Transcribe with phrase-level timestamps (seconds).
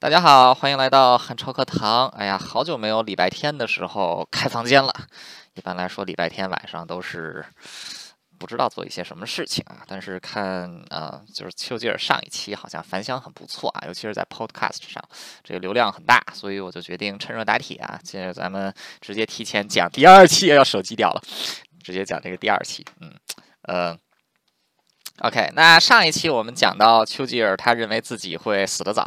[0.00, 2.06] 大家好，欢迎来到汉超课堂。
[2.10, 4.94] 哎呀，好久没有礼拜天的时候开房间了。
[5.54, 7.44] 一般来说，礼拜天晚上都是
[8.38, 9.82] 不知道做一些什么事情啊。
[9.88, 15.02] 但是看啊，就是丘吉尔上一期好像反响很不错啊，尤其是在 Podcast 上，
[15.42, 21.20] 这个流量很大，所以我就决定趁热打铁啊，接着咱们直接提前讲第二期，要手机掉了，
[21.82, 22.86] 直接讲这个第二期。
[23.00, 23.12] 嗯，
[23.62, 23.98] 呃。
[25.20, 29.04] OK，那上一期我们讲到丘吉尔，他认为自己会死得早，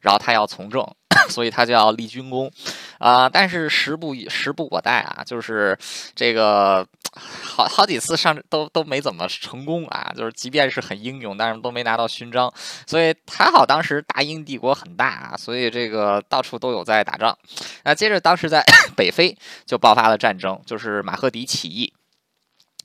[0.00, 0.84] 然后他要从政，
[1.30, 2.50] 所以他就要立军功，
[2.98, 5.78] 啊，但是时不时不我待啊，就是
[6.16, 12.52] 这个好好几次上都都没怎么成功啊，就是即便是很英勇，但是都没拿到勋章，
[12.84, 17.38] 所以还好当时大英帝国很大啊，所以这个到处都有在打仗。
[17.84, 18.64] 那接着当时在
[18.96, 21.92] 北非就爆发了战争，就是马赫迪起义。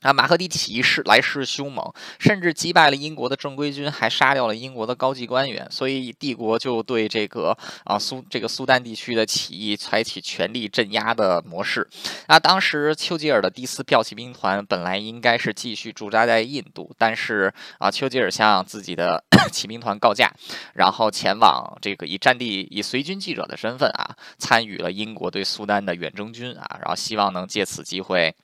[0.02, 11.88] 啊，马赫迪起义是来势凶猛，甚至击败了英国的正规军，还杀掉了英国的高级官员，所以帝国就对这个啊苏这个苏丹地区的起义采取全力镇压的模式。
[12.28, 20.32] 那当时丘吉尔的第四骠骑兵团本来应该是继续驻扎在印度，但是啊丘吉尔向自己的 骑兵团告假，
[20.76, 28.36] 然后前往这个以战地以随军记者的身份啊参与了英国对苏丹的远征军啊，然后希望能借此机会。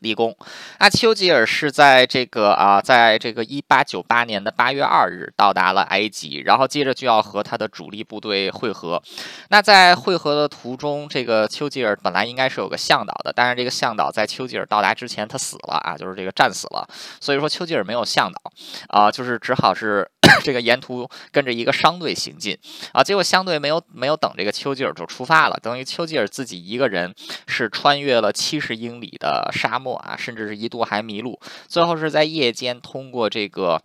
[0.00, 0.36] 立功，
[0.78, 9.02] 那丘吉尔是在这个啊，在这个一八九八年的八月二日到达了埃及，然后接着就要和他的主力部队会合。
[9.48, 16.88] 那在会合的途中，这个丘吉尔本来应该是有个向导的，但是这个向导在丘吉尔到达之前他死了啊，就是这个战死了，
[17.20, 18.40] 所以说丘吉尔没有向导
[18.88, 20.08] 啊，就是只好是。
[20.44, 22.56] 这个沿途跟着一个商队行进
[22.92, 27.14] 啊，结果商队没有没有等这个丘吉尔就出发了，等于丘吉尔自己一个人
[27.46, 33.80] 是穿越了七十英里的沙漠啊，甚至是一度还迷路，最后是在夜间通过这个。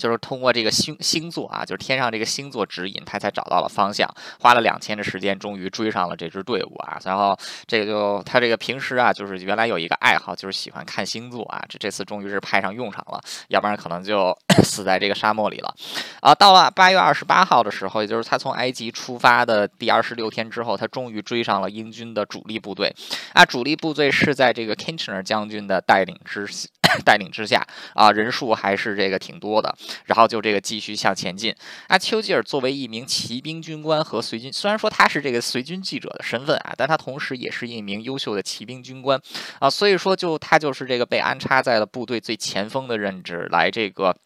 [0.00, 4.08] 就是通过这个星星座啊，就是天上这个星座指引，他才找到了方向，
[4.40, 6.98] 花了两天的时间，终于追上了这支队伍啊。
[7.04, 11.62] 然后这个就他这个平时啊，就是原来有一个爱好，就是喜欢看星座啊。
[11.68, 14.34] 这这次终于是派上用场了，要不然可能就
[14.64, 15.74] 死在这个沙漠里了。
[16.22, 22.90] 啊，到了八月二十八号的时候，也就是他从埃及出发的第二十六天之后，他终于追上了英军的主力部队。
[23.34, 26.48] 啊，主力部队是在这个 Kitchener 将军的带领之
[27.04, 29.76] 带领之下啊，人数还是这个挺多的。
[30.06, 31.54] 然后就这个继续向前进。
[31.88, 39.20] 啊，丘吉尔作为一名骑兵军官和随军，虽然说他是这个随军记者的身份啊，但他同时也是一名优秀的骑兵军官
[39.58, 44.16] 啊，所以说就他就是这个被安插在了部队最前锋的任职，来这个。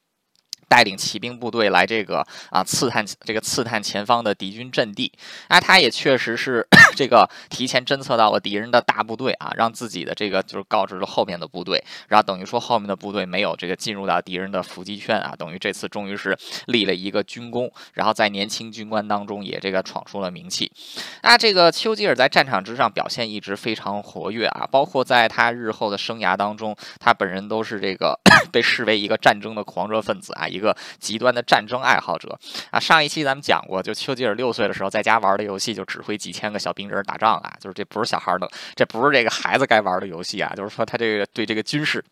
[0.74, 5.12] 带领骑兵部队来这个啊刺探这个刺探前方的敌军阵地，
[5.48, 16.36] 那他也确实是 这个提前侦测到了敌人的大部队啊，让自己的这个就是告知了后面的部队，然后等于说后面的部队没有这个进入到敌人的伏击圈啊，等于这次终于是
[16.66, 20.72] 立了一个军功，然后在年轻军官当中也这个闯出了名气。
[21.22, 28.18] 那这个丘吉尔在战场之上表现一直非常活跃啊，包括在他日后的生涯当中，他本人都是这个
[28.50, 30.48] 被视为一个战争的狂热分子啊。
[30.48, 32.36] 一个个极端的战争爱好者
[32.70, 32.80] 啊！
[32.80, 40.52] 上一期咱们讲过，就丘吉尔六岁的时候在家玩的游戏，就指挥几千个小兵人打仗啊，就是这不是小孩的，这不是这个孩子该玩的游戏啊！
[40.56, 42.02] 就是说他这个对这个军事。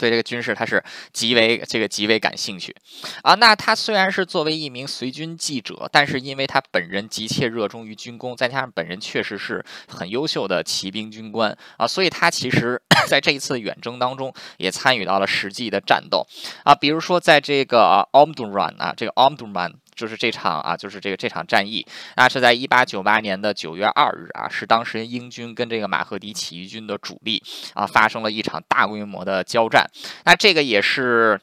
[0.00, 2.74] 对这个军事，他是极为这个极为感兴趣
[3.22, 3.34] 啊。
[3.34, 16.26] 那他虽然是作为一名随军记者，但是因为他本人急切热衷于军工，再加上本人确实是很优秀的骑兵军官啊，所以他其实 在这一次远征当中也参与到了实际的战斗
[16.64, 16.74] 啊。
[16.74, 19.74] 比如说在这个 omduran 啊，这个 Omdurman。
[20.00, 27.42] 就是这场啊，就是这个这场战役，那是在一八九八年的九月二日啊，是当时英军跟这个马赫迪起义军的主力
[27.74, 29.90] 啊发生了一场大规模的交战，
[30.24, 31.38] 那这个也是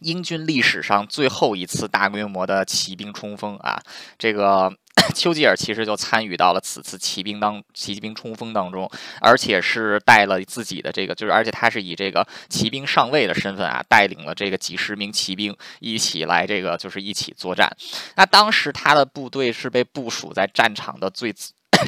[0.00, 3.80] 英军历史上最后一次大规模的骑兵冲锋啊，
[4.18, 4.70] 这个。
[5.14, 17.70] 丘吉尔其实就参与到了此次骑兵当骑兵冲锋当中，而且是带了自己的这个，就是而且他是以这个骑兵上尉的身份啊，带领了这个几十名骑兵一起来这个就是一起作战。
[18.16, 21.34] 那当时他的部队是被部署在战场的最。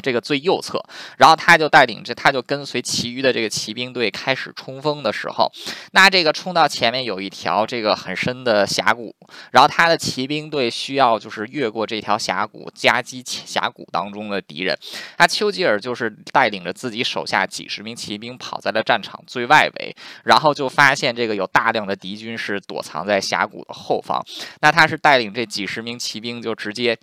[0.01, 0.83] 这个最右侧，
[1.17, 5.51] 然后他就带领着，他就跟随其余的这个骑兵队开始冲锋的时候，
[5.91, 9.15] 那这个冲到前面有一条这个很深的峡谷，
[9.51, 14.77] 然后他的骑兵队需要就是越过这条峡谷夹击峡谷当中的敌人，
[15.17, 24.23] 那丘吉尔就是带领着自己手下几十名骑兵跑在了战场最外围，然后就发现这个有大量的敌军是躲藏在峡谷的后方，
[24.61, 26.97] 那他是带领这几十名骑兵就直接。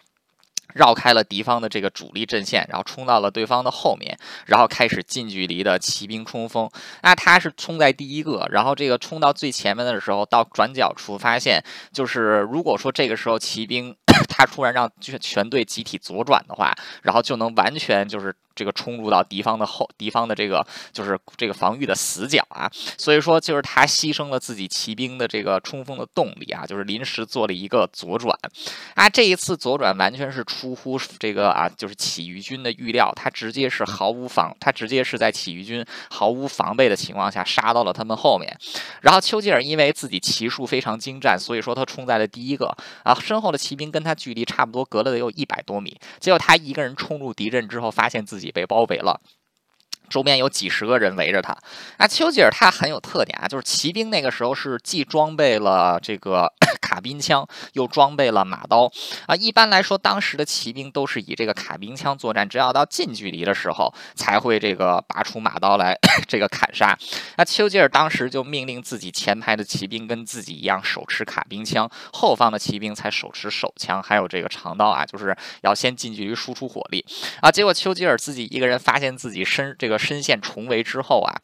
[0.74, 6.70] 绕开了敌方的这个主力阵线，然后冲到了对方的后面，然后开始近距离的骑兵冲锋。
[7.02, 13.94] 那他是冲在第一个，然后这个冲到最前面的时候，到转角处发现，就是如果说这个时候骑兵
[14.28, 18.34] 他突然让全全队集体左转的话，然后就能完全就是。
[18.54, 20.62] 这个冲入到敌方的后，敌方的这个
[20.92, 28.38] 就是这个防御的死角啊，所以说就是他牺牲了自己骑兵的这个冲锋的动力啊，就是临时做了一个左转
[28.94, 29.08] 啊。
[29.08, 38.54] 这一次左转完全是出乎这个啊，就是起义军的预料，他直接是毫无防，他直接是在起义军毫无防备的情况下杀到了他们后面。
[39.00, 42.66] 然后丘吉尔因为自己骑术非常精湛，所以说他冲在了第一个
[43.02, 45.98] 啊，身后的骑兵跟跟他距离差不多，隔了得有一百多米。
[46.20, 48.52] 结果他一个人冲入敌阵之后，发现自己。
[48.52, 49.18] 被包围了。
[50.12, 51.56] 周边有几十个人围着他。
[51.96, 58.92] 那丘吉尔他很有特点啊，就是骑兵那个时候是既装备了这个 卡宾枪，又装备了马刀
[59.26, 59.34] 啊。
[59.34, 65.96] 一般来说，当时的骑兵都是以这个卡宾枪作战，只要到近距离的时候才会这个拔出马刀来
[66.28, 66.94] 这个砍杀。
[67.38, 77.02] 那丘吉尔当时就命令自己前排的骑兵跟自己一样手持卡宾枪，后方的骑兵才手持手枪，还有这个长刀啊，就是要先近距离输出火力
[77.40, 77.50] 啊。
[77.50, 80.01] 结果丘吉尔自己一个人发现自己身这个。
[80.02, 81.40] 身陷重围之后啊。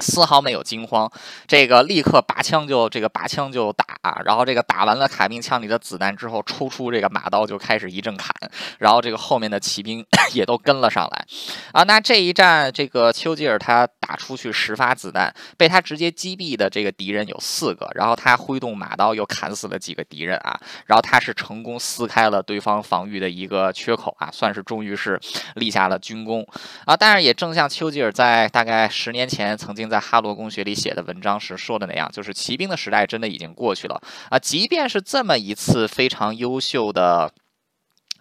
[0.00, 1.08] 丝毫没有惊慌，
[1.46, 3.86] 这个立刻拔枪就这个拔枪就打，
[4.24, 8.34] 然后这个打完了卡宾枪里的子弹之后，抽出这个马刀就开始一阵砍，
[8.78, 10.04] 然后这个后面的骑兵
[10.34, 11.24] 也都跟了上来，
[11.70, 25.20] 啊，那这一战这个丘吉尔他打出去十发子弹，被他直接击毙的这个敌人有四个，然后他挥动马刀又砍死了几个敌人啊，然后他是成功撕开了对方防御的一个缺口啊，算是终于是
[25.54, 26.44] 立下了军功
[26.84, 29.84] 啊，但是也正像丘吉尔在大概十年前曾经。
[29.84, 34.00] 在哈罗公学里写的文章时说的那样，就是骑兵的时代真的已经过去了
[34.30, 34.38] 啊！
[34.38, 37.30] 即便是这么一次非常优秀的。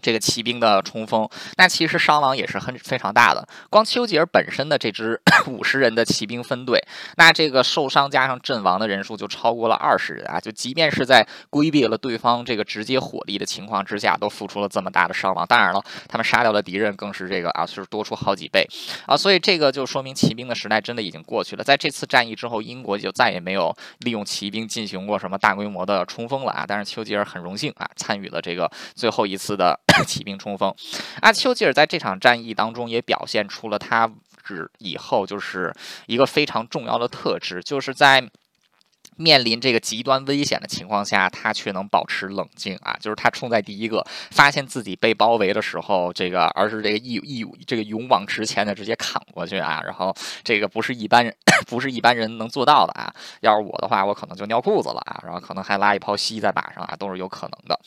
[0.03, 1.27] 这个骑兵的冲锋，
[1.57, 3.47] 那其实伤亡也是很非常大的。
[3.69, 6.79] 光丘吉尔本身的这支 五十人的骑兵分队，
[7.15, 10.39] 那这个受伤加上阵亡的人数就超过了二十人啊！
[10.39, 15.45] 就即便是在规避了对方这个直接火力的情况之下，都付出了这么大的伤亡。
[15.47, 18.67] 当然了，他们杀掉的敌人更是这个啊，是多出好几倍
[19.05, 19.15] 啊！
[19.15, 21.63] 所以这个就说明骑兵的时代真的已经过去了。
[21.63, 26.65] 在这次战役之后，英国就再也没有利用骑兵进行过什么大规模的冲锋了啊！
[26.67, 29.79] 但是丘吉尔很荣幸啊，参与了这个最后一次的。
[30.05, 30.73] 骑兵冲锋，
[31.21, 34.09] 阿，丘吉尔在这场战役当中也表现出了他
[34.43, 35.73] 之以后就是
[36.05, 38.29] 一个非常重要的特质，就是在。
[39.17, 42.95] 面临这个极端危险的情况下，他却能保持冷静啊！
[42.99, 49.81] 就是他冲在第一个，发现自己被包围的时候，这个而是这个义义这个勇往直前的直接砍过去啊！
[49.83, 51.35] 然后这个不是一般人
[51.67, 53.13] 不是一般人能做到的啊！
[53.41, 55.21] 要是我的话，我可能就尿裤子了啊！
[55.23, 57.79] 然后可能还拉一泡稀在马上啊，都是有可能的。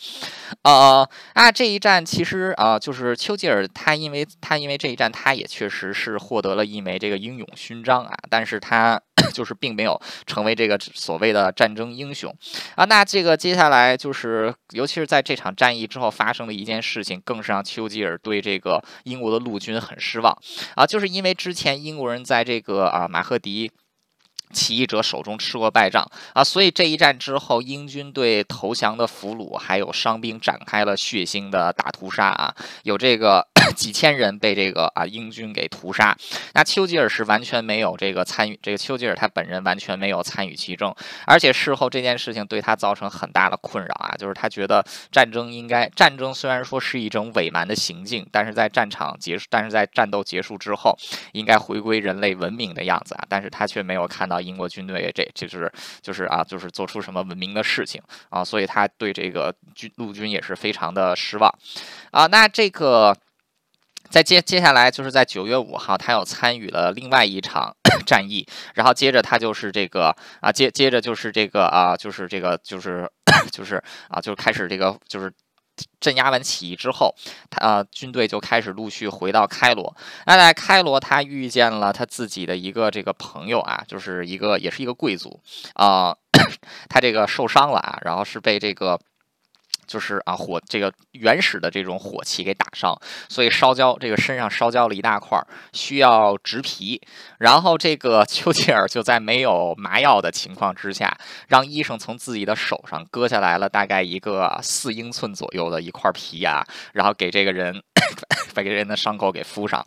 [0.62, 9.00] 呃啊，这一战其实啊，就是丘吉尔他因为他因为这一战，他也确实是获得了一枚这个英勇勋章啊，但是他。
[9.32, 12.30] 就是并没有成为这个所所谓的战争英雄
[12.74, 20.36] 啊，那这个接下来就是，尤其是在这场战役之后发生的一件事情，更是让丘吉尔对这个英国的陆军很失望
[20.74, 23.72] 啊，就是因为之前英国人在这个啊马赫迪。
[24.56, 32.54] 起义者手中吃过败仗啊，所以这一战之后，英军对投降的俘虏还有伤兵展开了血腥的大屠杀啊，
[32.84, 36.16] 有这个 几千人被这个啊英军给屠杀。
[36.54, 44.82] 那丘吉尔是完全没有这个参与，这个丘吉尔他本人完全没有参与其中，而且事后这件事情对他造成很大的困扰啊，就是他觉得
[45.12, 50.96] 战争应该，战争虽然说是一种伪蛮的行径，但是在战场结束，但是在战斗结束之后，
[51.32, 54.40] 应该回归人类文明的样子啊，但是他却没有看到。
[54.46, 58.00] 英国军队这就是就是啊，就是做出什么文明的事情
[58.30, 61.52] 啊，所以他对这个军陆军也是非常的失望
[62.12, 62.26] 啊。
[62.26, 63.16] 那这个
[64.08, 67.74] 在接接下来就是在九月五号，他又参与了另外一场
[68.06, 73.10] 战役，然后接着他就是这个啊，接接着就是这个啊，就是这个就是
[73.50, 75.32] 就是啊，就开始这个就是。
[76.00, 77.14] 镇压完起义之后，
[77.50, 79.96] 他呃军队就开始陆续回到开罗。
[80.26, 85.40] 那在开罗，他遇见了他自己的一个这个朋友啊，就是一个也是一个贵族
[85.74, 86.16] 啊，
[86.88, 89.00] 他这个受伤了啊，然后是被这个。
[89.86, 95.40] 就是啊，火这个原始的这种火器给打伤，所以烧焦这个身上烧焦了一大块，
[95.72, 97.00] 需要植皮。
[97.38, 101.16] 然后这个 丘吉尔就在没有麻药的情况之下，
[101.48, 107.82] 让医生从自己的手上割下来了大概一个四英寸左右的一块皮啊，然后给这个人
[108.56, 109.84] 把这个人的伤口给敷上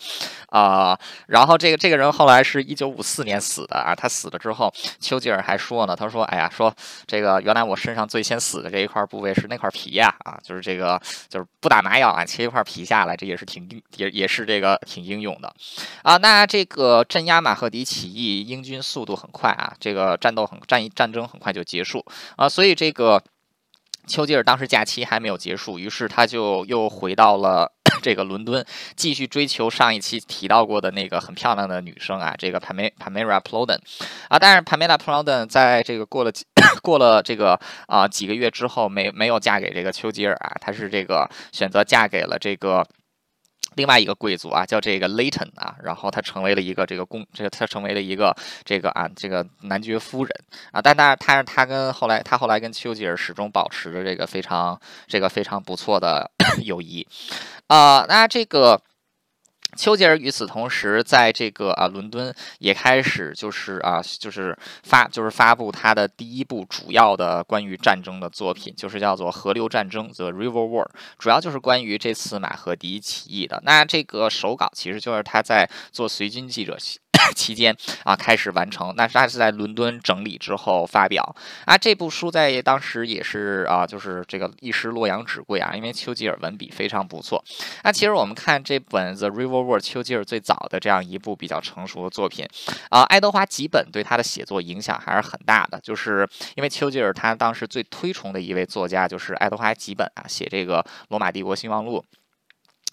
[0.50, 0.96] 啊。
[1.28, 6.72] 然后这个这个人后来是一九五四年死的啊，他死了之后，丘吉尔还说呢，他说：“哎呀，说
[7.08, 15.56] 这个原来我身上最先死的这一块部位是那块皮。”皮呀啊，就是这个，就是不打麻药啊，切一块皮下来，这也是挺也也是这个挺英勇的
[16.04, 16.18] 啊。
[16.18, 23.24] 那这个镇压马赫迪起义，英军速度很快啊，这个战斗很战役战争很快就结束啊，所以这个。
[24.10, 33.82] 丘吉尔当时假期还没有结束，于是他就又回到了 这个伦敦，继续追求上一期提到过的那个很漂亮的女生啊，这个 Pam Pamela p l o d e n
[34.28, 34.40] 啊。
[34.40, 36.32] 但是 Pamela p l o d e n 在这个过了
[36.82, 42.86] 过了这个啊几个月之后，没没有嫁给这个丘吉尔啊，她是这个选择嫁给了这个。
[43.76, 48.36] 另外一个贵族啊，叫这个 Layton 啊，然后他成为了一个这个公，这个他成为了一个
[48.66, 50.32] 这个啊，这个男爵夫人
[50.72, 56.30] 啊，但但是他他跟后来他后来跟丘吉尔始终保持着这个非常这个非常不错的
[56.64, 57.06] 友谊
[57.68, 58.82] 啊，那这个。
[59.76, 73.62] 丘吉尔与此同时，在这个啊伦敦也开始就是啊就是发就是发布他的第一部主要的关于战争的作品，就是叫做《河流战争》The River War，主要就是关于这次马赫迪起义的。
[73.64, 76.78] 那这个手稿其实就是他在做随军记者。
[77.36, 78.94] 期间啊，开始完成。
[78.96, 81.36] 那他是在伦敦整理之后发表
[81.66, 81.78] 啊。
[81.78, 87.44] 这部书在当时也是啊，就是这个一时洛阳纸贵啊，因为丘吉尔文笔非常不错。
[87.84, 92.46] 那其实我们看这本《The River War》，丘吉尔最早的这样一部比较成熟的作品
[92.90, 95.80] 啊，爱德华吉本对他的写作影响还是很大的。
[95.82, 102.04] 就是因为丘吉尔他当时最推崇的一位作家就是爱德华吉本啊，写这个《罗马帝国兴亡录》。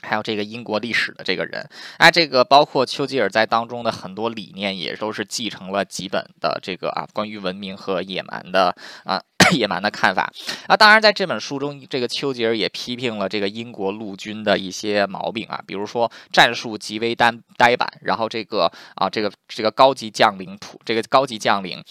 [0.02, 9.20] 还有这个英国历史的这个人，啊，这个包括丘吉尔在当中的很多理念，也都是继承了几本的这个啊，关于文明和野蛮的啊
[9.52, 10.32] 野蛮的看法
[10.66, 10.76] 啊。
[10.76, 21.82] 当然，在这本书中，这个丘吉尔也批评了这个英国陆军的一些毛病啊，比如说战术极为单呆板，然后这个啊，这个这个高级将领普这个高级将领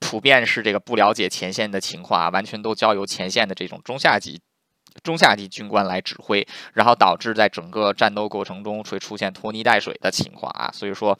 [0.00, 4.40] 普遍是这个不了解前线的情况啊，完全都交由前线的这种中下级。
[5.02, 11.18] 中下级军官来指挥，然后导致在整个战斗过程中会出现拖泥带水的情况啊，所以说，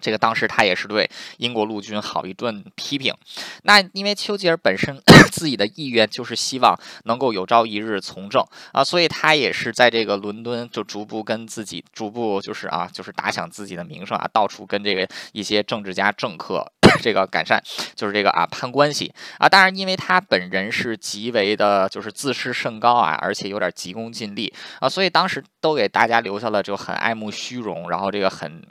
[0.00, 3.14] 这个当时他也是对英国陆军好一顿批评。
[3.62, 5.00] 那因为丘吉尔本身
[5.32, 16.66] 自己的意愿就是希望能够有朝一日从政啊，所以他也是在这个伦敦就逐步跟自己逐步就是啊，就是打响自己的名声啊，到处跟这个一些政治家政客。
[17.02, 17.60] 这个改善
[17.96, 28.62] 就是这个啊攀关系啊，当然因为他本人是极为的，就是自视甚高啊，而且有点急功近利啊，所以当时都给大家留下了就很爱慕虚荣，然后这个很。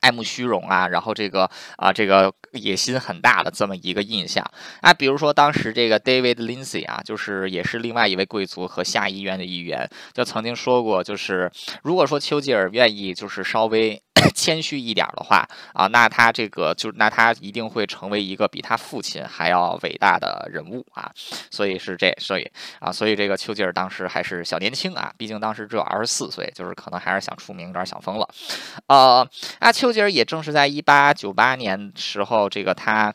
[0.00, 4.44] 爱慕虚荣啊，然后这个啊，这个野心很大的这么一个印象。
[4.80, 11.50] 啊，比如说当时这个 David Lindsay 啊，就是也是另外一位贵族和下议院的议员，就曾经说过，就是
[11.82, 14.00] 如果说丘吉尔愿意就是稍微
[14.34, 21.10] 谦虚一点的话啊，那他这个就那他一定会成为一个比他父亲还要伟大的人物啊，
[21.50, 28.28] 所以是这，所以啊，所以这个丘吉尔当时还是小年轻啊，毕竟当时只有二十四岁，就是可能还是想出名，有点想疯了，
[28.86, 29.28] 呃，
[29.60, 29.72] 那。
[29.72, 33.14] 丘吉尔也正是在一八九八年时候，这个他。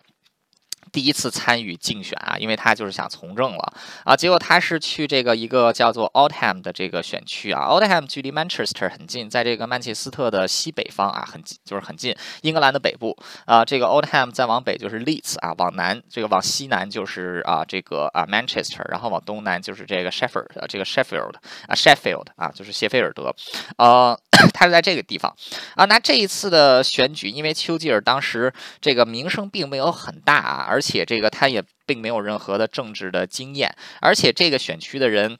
[0.95, 3.73] 第一次参与竞选啊，因为他就是想从政了。
[4.05, 13.13] 啊，结果他是去这个一个叫做 Oldham 的这个选区啊，Oldham 距离 Manchester 很近，在这个曼彻斯特的西北方啊，很近，就是很近，英格兰的北部。
[13.43, 21.35] 啊，这个 Oldham 再往北就是 Leeds 啊，往南这个往西南就是啊这个啊 Manchester，然后往东南就是这个 Sheffield，这个 Sheffield
[21.67, 23.35] 啊 Sheffield 啊就是谢菲尔德，
[23.77, 24.17] 呃，
[24.53, 25.35] 他是在这个地方
[25.75, 35.37] 啊，那这一次的选举，因为丘吉尔当时这个名声并没有很大啊，而且这个他也并没有任何的政治的经验，而且这个选区的人。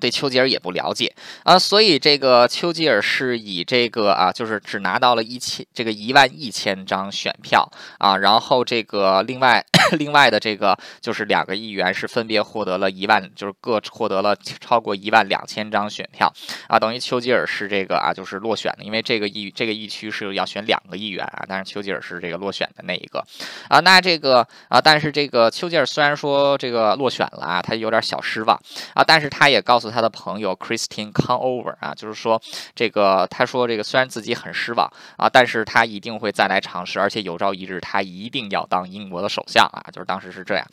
[0.00, 1.14] 对丘吉尔也不了解。
[1.44, 9.62] 啊，所以这个丘吉尔是以这个啊，就是只拿到了一千这个一万一千张选票啊，然后这个另外
[9.98, 16.32] 另外的这个就是两个议员是分别获得了一万，就是各获得了超过一万两千张选票。
[16.68, 23.22] 啊，等于丘吉尔是这个啊，就是落选的，因为这个议这个议区是要选两个议员啊，但是丘吉尔是这个落选的那一个。
[23.68, 28.58] 啊，那这个啊，但是这个丘吉尔虽然说这个落选了啊，他有点小失望。
[28.94, 29.89] 啊，但是他也告诉。
[29.90, 32.40] 他的朋友 Christine Conover 啊，就是说
[32.74, 40.66] 这个，他说这个虽然自己很失望啊，但是他一定会再来尝试，而且有朝一日他一定要当英国的首相啊，就是当时是这样。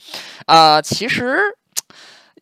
[0.45, 1.39] 呃，其实。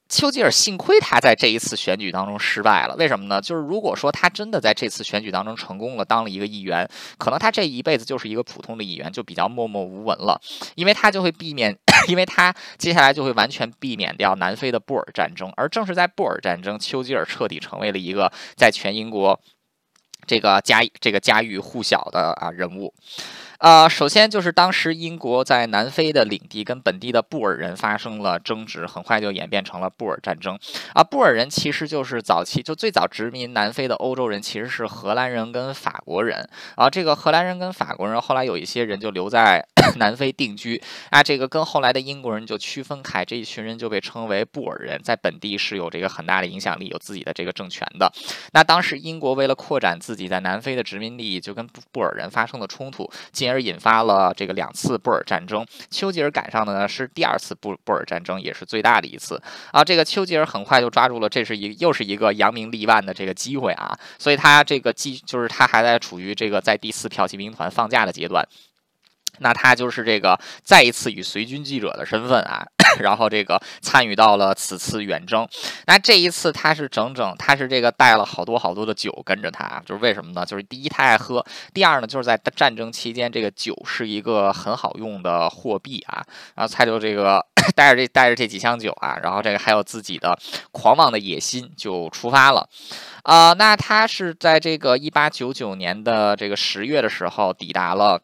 [0.08, 3.42] 丘吉尔幸亏他在这一次选举当中失败了，为什么呢？
[3.42, 10.40] 就是如果说他真的在这次选举当中成功了，当了一个议员，可能他这一辈子就是一个普通的议员，就比较默默无闻了，
[10.76, 11.76] 因为他就会避免，
[12.08, 19.40] 因为他接下来就会完全避免掉南非的布尔战争，而正是在布尔战争，丘吉尔彻底成为了一个在全英国
[20.28, 22.94] 这个家这个家喻户晓的啊人物。
[23.66, 30.56] 啊，首先就是当时英国在南非的领地跟本地的布尔人发生了争执，很快就演变成了布尔战争。
[30.94, 36.48] 啊，布尔人其实就是早期就最早殖民南非的欧洲人，其实是荷兰人跟法国人。
[36.76, 39.66] 啊，这个荷兰人跟法国人后来有一些人就留在
[39.98, 40.80] 南非定居。
[41.10, 48.14] 啊，这个跟后来的英国人就区分开，这一群人就被称为布尔人，在本地是有这个很大的影响力，有自己的这个政权的。
[48.54, 55.66] 那当时英国为了扩展自己在南非的殖民利益，就跟布布尔人发生了冲突，进而引发了这个两次布尔战争。
[55.90, 59.84] 丘吉尔赶上的呢是第二次布布尔战争，也是最大的一次啊。
[59.84, 68.48] 这个丘吉尔很快就抓住了，这是一又是一个扬名立万的这个机会啊，所以他这个继就是他还在处于这个在第四票骑兵团放假的阶段。
[69.39, 72.65] 那他就是这个再一次以随军记者的身份啊，
[73.00, 75.48] 然后这个参与到了此次远征。
[75.88, 80.46] 那这一次他是整整他是这个带了好多好多的酒跟着他，就是为什么呢？
[80.46, 86.24] 就是第一他爱喝，第二呢就是在战争期间这个酒是一个很好用的货币啊，
[86.56, 90.38] 然后他就这个 带着这带着这几箱酒啊，然后这个还有自己的
[90.72, 92.68] 狂妄的野心就出发了。
[93.24, 98.22] 啊，那他是在这个一八九九年的这个十月的时候抵达了。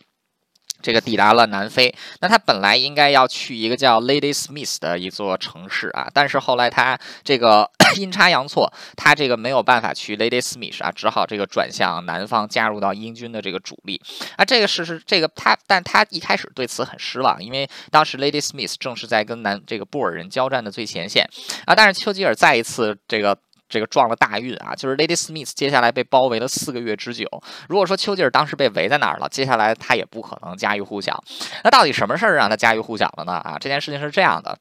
[0.82, 14.02] 这个抵达了南非，那他本来应该要去一个叫 Lady Smith 的一座城市啊，但是后来他这个 阴差阳错，他这个没有办法去 Lady Smith 啊，只好这个转向南方，加入到英军的这个主力
[14.36, 14.44] 啊。
[14.44, 21.30] 这个事实，这个他，但他一开始对此很失望，因为当时 Lady Smith 正是在跟南这个布尔人交战的最前线
[21.66, 21.76] 啊。
[21.76, 23.38] 但是丘吉尔再一次这个。
[23.72, 24.76] 这个撞了大运啊！
[24.76, 27.26] 就是 Lady Smith 接下来被包围了四个月之久。
[27.70, 31.24] 如果说丘吉尔当时被围在哪儿了，接下来他也不可能家喻户晓。
[31.64, 33.34] 那到底什么事儿让他家喻户晓了呢？
[33.34, 34.60] 啊，这件事情是这样的。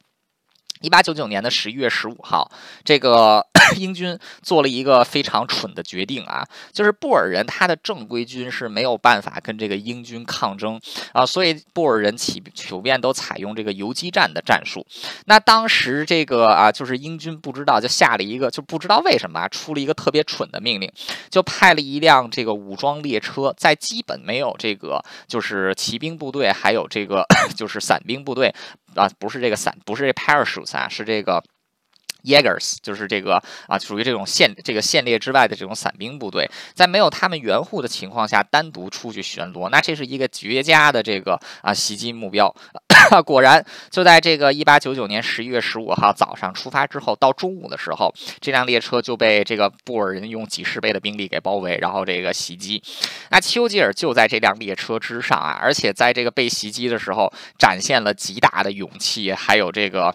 [0.80, 2.50] 一八九九年的十一月十五号，
[2.84, 3.44] 这个
[3.76, 10.80] 英军做了一个非常蠢的决定啊，就是布尔人他的正规军是没有办法跟这个英军抗争
[11.12, 14.86] 啊，所以布尔人起普遍都采用这个游击战的战术。
[15.26, 20.90] 那当时这个啊，就是英军不知道就下了一个，就不知道为什么啊出了一个特别蠢的命令，
[21.30, 27.24] 就派了一辆这个武装列车，在基本没有这个就是骑兵部队，还有这个
[27.56, 28.54] 就是伞兵部队。
[28.96, 31.40] 啊，不是这个伞，不是这 parachutes 啊，是这个
[32.24, 42.54] Jaegers，就是这个啊，属于这种线这个线列之外的这种伞兵部队，在没有他们援护的情况下，单独出去巡逻，那这是一个绝佳的这个啊袭击目标。
[43.24, 52.82] 果然，就在这个一八九九年十一月十五号早上出发之后，到中午的时候，这辆列车就被这个布尔人用几十倍的兵力给包围，然后这个袭击。
[53.30, 60.14] 那丘吉尔就在这辆列车之上啊，而且在这个被袭击的时候，展现了极大的勇气，还有这个。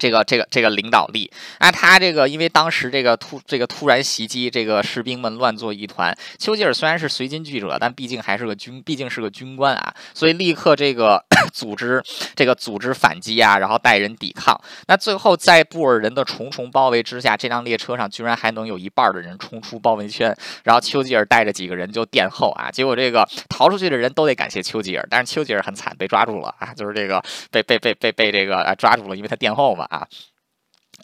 [0.00, 6.16] 这个这个这个领导力啊，他这个因为当时这个突这个突然袭击，这个士兵们乱作一团。
[6.38, 12.02] 丘吉尔虽然是随军记者，但毕竟还是个军，毕竟是个军官啊，所以立刻这个 组织
[12.34, 14.58] 这个组织反击啊，然后带人抵抗。
[14.88, 20.34] 那最后在布尔人的重重包围之下，这辆列车上居然还能有一半的人冲出包围圈，
[20.64, 22.70] 然后丘吉尔带着几个人就殿后啊。
[22.70, 29.86] 结果这个逃出去的人都得感谢丘吉尔，但是丘吉尔很惨，被抓住了啊，就是这个被被被被被这个啊抓住了，因为他殿后嘛。
[29.90, 30.08] 啊。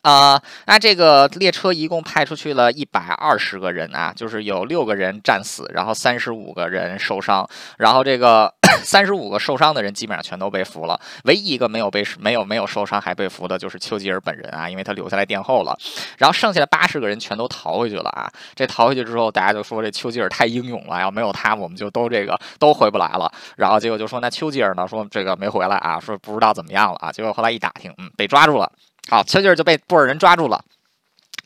[0.07, 7.45] 啊，那这个列车一共派出去了一百二十个人啊，就是有六个人战死，然后三十五个人受伤，
[7.77, 8.55] 然后这个
[8.87, 15.77] 三十五个受伤的人基本上全都被俘了，唯一一个没有被没有没有受伤还被俘的就是丘吉尔本人啊，因为他留下来殿后了，
[16.19, 28.71] 然后剩下的八十个人全都逃回去了啊，这逃回去之后，大家就说这丘吉尔太英勇了，要没有他，我们就都这个都回不来了，然后结果就说那丘吉尔呢，说这个没回来啊，说不知道怎么样了啊，结果后来一打听，嗯，被抓住了。
[29.09, 30.65] 好，丘吉尔就被布尔人抓住了，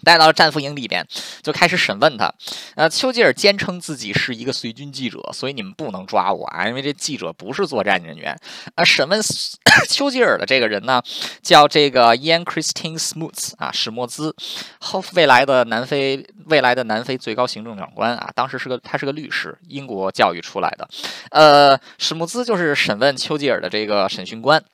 [0.03, 1.07] 带到了战俘营里边，
[1.43, 2.33] 就开始审问他。
[2.75, 8.35] 呃，丘吉尔坚称自己是一个随军记者，所以你们不能抓我啊，因为这记者不是作战人员。
[8.77, 9.21] 啊，审问
[9.91, 11.03] 丘吉尔的这个人呢，
[11.43, 14.35] 叫这个 Ian Christine Smuts 啊，史莫兹，
[14.81, 20.89] 后未来的南非未来的南非最高行政长官啊，当时是个他是个律师，英国教育出来的。
[21.31, 24.65] 呃，史穆兹就是审问丘吉尔的这个审讯官。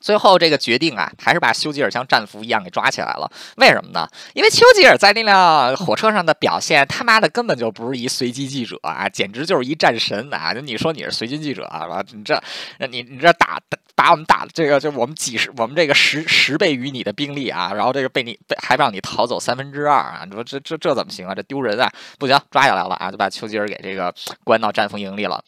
[0.00, 3.30] 最后这个决定啊，还是把丘吉尔像战俘一样给抓起来了。
[3.56, 4.08] 为什么呢？
[4.34, 10.52] 因为丘吉尔在那辆火车上的表现，他妈的根本就不是一随机记者啊，简直就是一战神啊！
[10.52, 12.40] 你说你是随机记者啊，你这，
[12.90, 13.60] 你你这打
[13.96, 20.22] 把我们打这个，就我们几十，我们这个十十倍于你的兵力啊，然后这个被你被还让你逃走三分之二啊！
[20.26, 21.34] 你说这这这怎么行啊？
[21.34, 21.90] 这丢人啊！
[22.18, 25.42] 不行，抓下来了啊，就把丘吉尔给这个关到战俘营里了。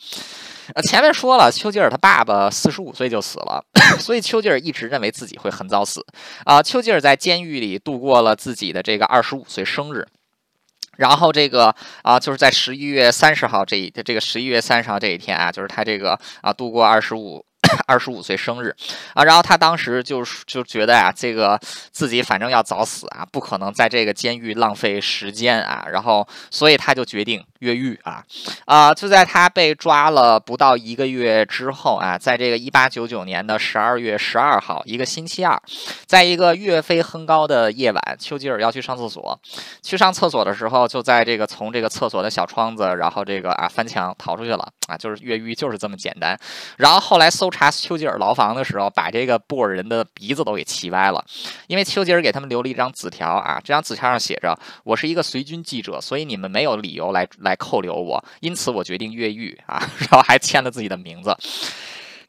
[0.72, 3.62] 呃，前面说了，丘吉尔他爸爸四十五岁就死了，
[4.00, 6.04] 所以丘吉尔一直认为自己会很早死。
[6.44, 10.06] 啊，丘吉尔在监狱里度过了自己的这个二十五岁生日。
[10.96, 17.44] 然后这个啊，就是在十一月三十号这一这个十一月三十号这一天啊，就是他这个啊度过二十五。
[17.86, 18.74] 二十五岁生日。
[19.14, 21.58] 啊，然后他当时就就觉得啊，这个
[21.90, 28.24] 自己反正要早死啊，不可能在这个监狱浪费时间啊，然后所以他就决定越狱啊。
[28.64, 28.94] 啊！
[28.94, 35.60] 就在他被抓了不到一个月之后啊，在这个一八九九年的十二月十二号，一个星期二，
[36.06, 39.38] 在一个月黑风高的夜晚，丘吉尔要去上厕所，
[39.82, 44.68] 去上厕所的时候，就在这个从这个厕所的小窗子，然后这个啊翻墙逃出去了。
[44.88, 46.36] 啊，就是越狱就是这么简单。
[46.76, 47.68] 然后后来搜查。
[47.70, 51.24] 丘吉尔牢房的时候，把这个布尔人的鼻子都给气歪了，
[51.66, 59.78] 因为丘吉尔给他们留了一张纸条啊，这张纸条上写着：“我是一个随军记者，所以你们没有理由来来扣留我，因此我决定越狱啊。
[60.00, 61.36] ”然后还签了自己的名字，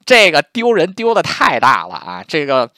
[0.05, 2.23] 这个丢人丢的太大了啊！
[2.27, 2.69] 这个。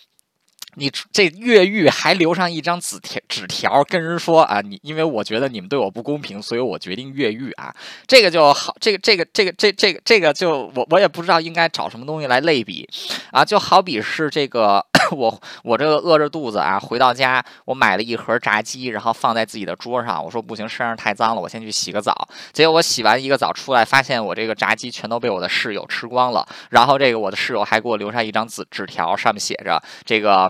[0.76, 7.76] 你这越狱还留上一张纸条，纸条跟人说啊，你因为我觉得你们对我不公平，所以我决定越狱啊。
[8.08, 12.88] 这个就好，这个这个这个这这个这个就我我也不知道应该找什么东西来类比
[13.32, 22.28] 啊，就好比是这个我我这个饿着肚子啊，回到家我买了一盒炸鸡，然后放在自己的桌上，我说不行，身上太脏了，我先去洗个澡。
[22.54, 26.48] 结果我洗完一个澡出来，发现我这个炸鸡全都被我的室友吃光了。
[26.70, 30.50] 然后这个我的室友还给我留下一张纸纸条，上面写着这个。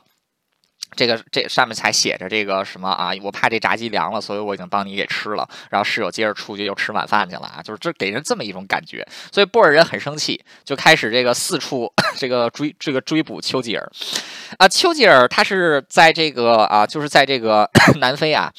[0.96, 3.12] 这个这上面才写着这个什么啊？
[3.22, 5.48] 我怕这炸鸡凉了，所以我已经帮你给吃了。
[5.70, 9.08] 然后室友接着出去又吃晚饭去了啊，就是这给人这么一种感觉。
[9.32, 13.92] 所以布尔人很生气，就开始这个四处 这个追这个追捕丘吉尔。
[14.58, 18.52] 啊，丘吉尔他是在这个啊，就是在这个 南非啊。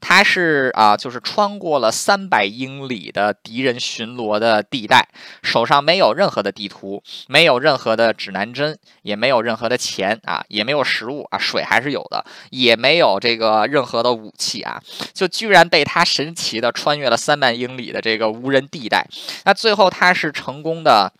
[0.00, 5.08] 他是啊，就是穿过了三百英里的敌人巡逻的地带，
[5.42, 14.80] 手上没有任何的地图，没有任何的指南针，也没有任何的钱啊，也没有食物啊，水还是有的，也没有这个任何的武器啊，
[15.12, 19.06] 就居然被他神奇的穿越了三百英里的这个无人地带，
[19.44, 21.12] 那最后他是成功的。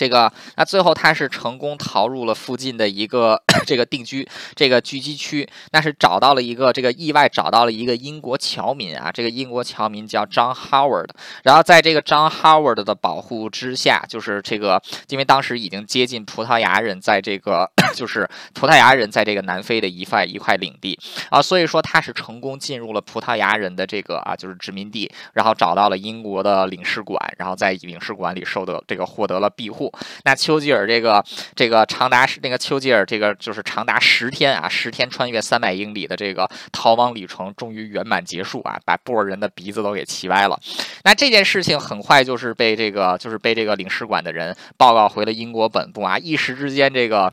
[0.00, 11.10] 这个，那最后他是成功逃入了附近的一个 这个定居这个聚集区，那是找到了一个这个意外找到了一个英国侨民啊，这个英国侨民叫 John Howard，
[11.44, 29.89] 然后在这个 John Howard 的保护之下，就是这个因为当时已经接近葡萄牙人在这个 就是葡萄牙人在这个南非的一块一块领地啊，所以说他是成功进入了葡萄牙人的这个啊就是殖民地，然后找到了英国的领事馆，然后在领事馆里受得这个获得了庇护。
[30.24, 31.24] 那丘吉尔这个
[31.54, 40.58] 这个长达那个丘吉尔这个就是长达十天啊，十天穿越三百英里的这个逃亡旅程终于圆满结束啊，把布尔人的鼻子都给气歪了。
[41.04, 47.32] 那这件事情很快就是被这个就是被这个领事馆的人报告回了英国本部啊，一时之间这个。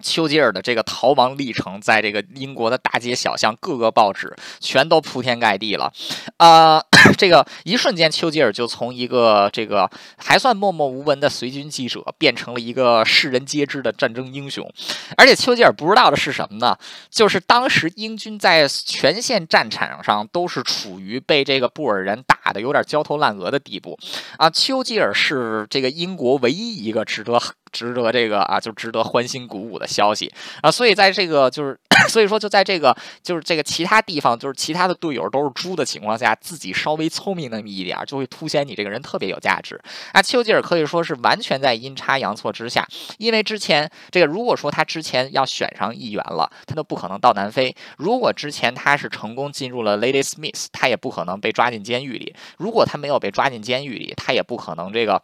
[0.00, 5.92] 丘吉尔的这个逃亡历程，在这个英国的大街小巷、各个报纸全都铺天盖地了。
[6.38, 6.82] 呃，
[7.16, 14.68] 这个一瞬间，丘吉尔就从一个这个还算默默无闻的随军记者，变成了一个世人皆知的战争英雄。
[15.16, 16.76] 而且，丘吉尔不知道的是什么呢？
[17.10, 23.98] 就是当时英军在全线战场上都是处于被这个布尔人打的有点焦头烂额的地步
[24.36, 24.48] 啊。
[24.50, 27.40] 丘吉尔是这个英国唯一一个值得。
[27.72, 31.78] 值得这个啊，就值得欢欣鼓舞的消息啊，所以在这个就是，
[32.08, 39.80] 所以说就在这个就是这个其他地方，就是其他的队友都是猪的情况下，自己稍微聪明那么一点就会凸显你这个人特别有价值。
[40.12, 42.86] 啊，丘吉尔可以说是完全在阴差阳错之下，
[43.18, 55.20] 因为之前这个如果说他之前要选上议员了，他都不可能到南非；如果之前他是成功进入了 Lady Smith，他也不可能被抓进监狱里；如果他没有被抓进监狱里，他也不可能这个。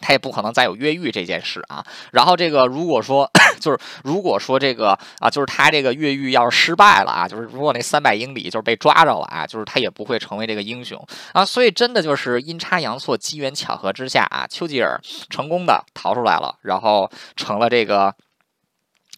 [0.00, 1.84] 他也不可能再有越狱这件事啊。
[2.12, 3.30] 然后这个，如果说
[3.60, 11.44] 就是如果说这个啊，就是他这个越狱要是失败了啊，就是如果那三百英里就是被抓着了啊，就是他也不会成为这个英雄啊。
[11.44, 18.14] 所以真的就是阴差阳错、机缘巧合之下啊，丘吉尔成功的逃出来了，然后成了这个。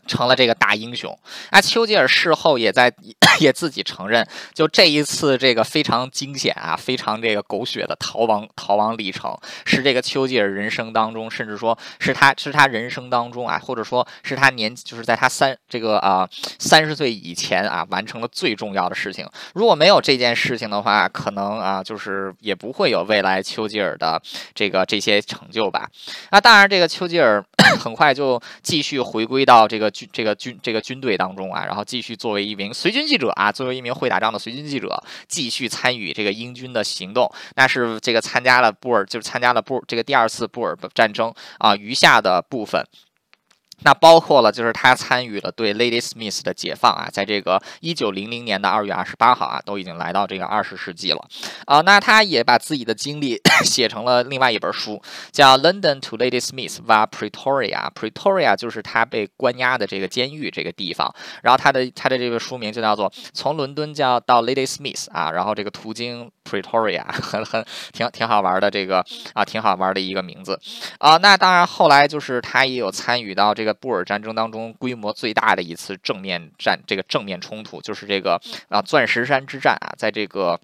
[0.08, 1.16] 成了这个大英雄。
[1.52, 2.92] 那丘吉尔事后也在
[3.38, 19.28] 也自己承认，就这一次这个非常惊险啊，非常这个狗血的逃亡逃亡历程，是这个丘吉尔人生当中，甚至说是他是他人生当中啊，或者说是他年就是在他三这个啊三十岁以前啊完成了最重要的事情。
[19.54, 24.20] 如果没有这件事情的话，可能啊就是也不会有未来丘吉尔的
[24.54, 25.88] 这个这些成就吧。
[26.30, 27.44] 那当然，这个丘吉尔
[27.78, 29.92] 很快就继续回归到这个。
[30.12, 37.30] 这个军这个军队当中啊，然后继续作为一名随军记者啊，作为一名会打仗的随军记者，继续参与这个英军的行动。
[37.56, 42.84] 那是这个参加了布尔，就是参加了布这个第二次布尔战争啊，余下的部分。
[43.82, 51.24] 那包括了，就是他参与了对 Lady Smith 的解放啊，在这个一九零零年的二月二十八号啊，都已经来到这个二十世纪了
[51.64, 51.80] 啊。
[51.82, 61.14] 那他也把自己的经历 写成了另外一本书，叫《London to Lady Smith via Pretoria》，Pretoria 就是他被关押的这个监狱这个地方。
[61.42, 70.58] 然后他的他的这个书名就叫做《从伦敦叫到 Lady Smith》啊，然后这个途经 Pretoria，很很挺挺好玩的这个啊，挺好玩的一个名字
[70.98, 71.16] 啊。
[71.18, 73.67] 那当然后来就是他也有参与到这个。
[73.74, 80.60] 布尔战争当中规模最大的一次正面战，这个正面冲突就是这个啊钻石山之战啊，在这个。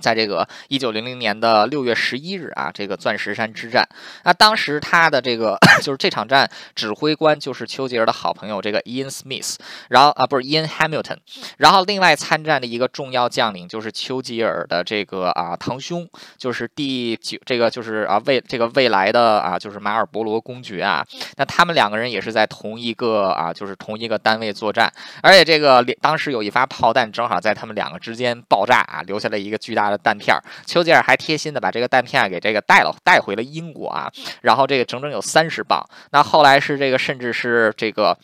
[0.00, 3.88] 在这个一九零零年的六月十一日啊，这个钻石山之战，
[4.24, 9.54] 那当时他的这个 就是这场战指挥官就是丘吉尔的好朋友这个 Ian Smith，
[9.88, 11.18] 然后啊不是 Ian Hamilton，
[11.58, 29.75] 然后另外参战的一个重要将领就是丘吉尔的这个啊堂兄，就是第九这个就是啊未这个未来的啊就是马尔博罗公爵啊，那他们两个人也是在同一个啊就是同一个单位作战，而且这个当时有一发炮弹正好在他们两个之间爆炸啊，留下了一个巨。
[29.76, 30.36] 大的弹片，
[30.66, 34.10] 丘吉尔还贴心的把这个弹片给这个带了带回了英国啊，
[34.42, 35.80] 然后这个整整有三十磅。
[36.10, 38.18] 那后来是这个，甚至是这个。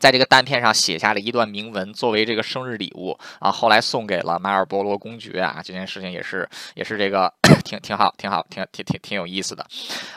[0.00, 5.60] 在这个弹片上写下了一段铭文，作为这个生日礼物啊，后来送给了马尔波罗公爵啊。
[5.62, 7.30] 这件事情也是也是这个
[7.62, 9.64] 挺挺好，挺好，挺挺挺挺有意思的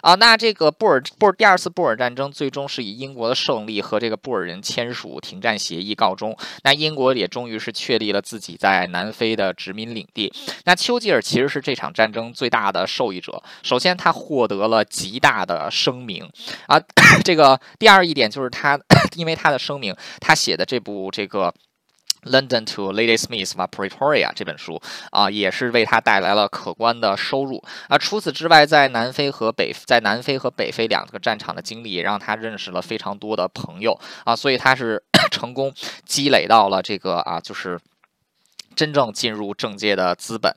[0.02, 0.16] 啊。
[0.16, 6.34] 那这个布尔布尔第二次布尔战争最终是以英国的胜利和这个布尔人签署停战协议告终。
[6.64, 10.34] 那英国也终于是确立了自己在南非的殖民领地。
[10.64, 13.44] 那丘吉尔其实是这场战争最大的受益者。
[13.62, 16.26] 首先，他获得了极大的声名
[16.68, 16.80] 啊。
[17.26, 18.80] 这个第二一点就是他
[19.18, 19.73] 因为他的声。
[19.74, 21.52] 声明，他写的这部这个
[22.32, 27.98] 《London to Lady Smith 嘛 Pretoria》这本书啊，也是为他带来了可观的收入啊。
[27.98, 34.36] 除此之外，在南非和北在南非和北非两个战场的经历，也让他认识了非常多的朋友啊。
[34.36, 35.74] 所以他是 成功
[36.06, 37.80] 积累到了这个啊，就是。
[38.76, 40.56] 真正进入政界的资本，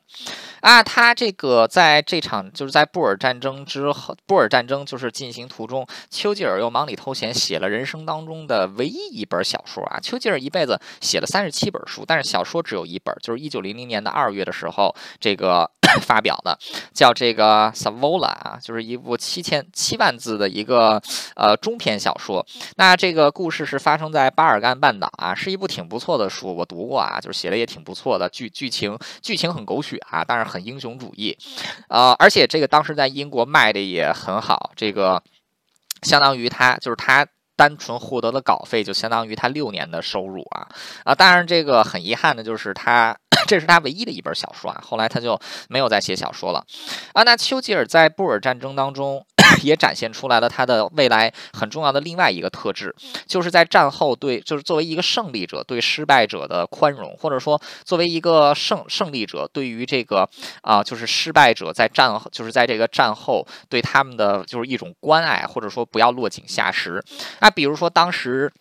[0.61, 9.99] 啊，他这个在这场就是在布尔战争之后，布尔战争就是进行途中，丘吉尔又忙里偷闲写了人生当中的唯一一本小说啊。
[10.01, 15.71] 丘吉尔一辈子写了三十七本书，但是小说只有一本，就是一九零零年的二月的时候，这个。
[16.03, 16.59] 发表的
[16.93, 21.01] 叫这个 Savola 啊，就是一部七千七万字的一个
[21.37, 22.45] 呃中篇小说。
[22.75, 28.29] 那这个故事是发生在巴尔干半岛啊，是一部挺不错的书，我读过啊，就是写的也挺不错的。
[28.29, 31.37] 剧剧情剧情很狗血啊，但是很英雄主义，
[31.89, 35.23] 呃，而且这个当时在英国卖的也很好，这个
[36.03, 37.27] 相当于他就是他。
[37.59, 40.69] 单纯获得的稿费就相当于他六年的收入啊
[41.05, 41.15] 啊！
[41.15, 44.83] 当然，这个很遗憾的就是他，这是他唯一的一本小说啊。
[44.85, 46.65] 后来他就没有再写小说了
[47.13, 47.23] 啊。
[47.23, 49.25] 那丘吉尔在布尔战争当中。
[49.63, 52.93] 也展现出来了他的未来很重要的另外一个特质，
[53.27, 60.29] 就是在战后对，就是作为一个胜利者对失败者的宽容，或者说作为一个胜胜利者对于这个
[60.63, 67.01] 啊，就是失败者在战后就是在这个战后对他们的就是一种关爱，或者说不要落井下石。
[67.41, 68.53] 那比如说当时。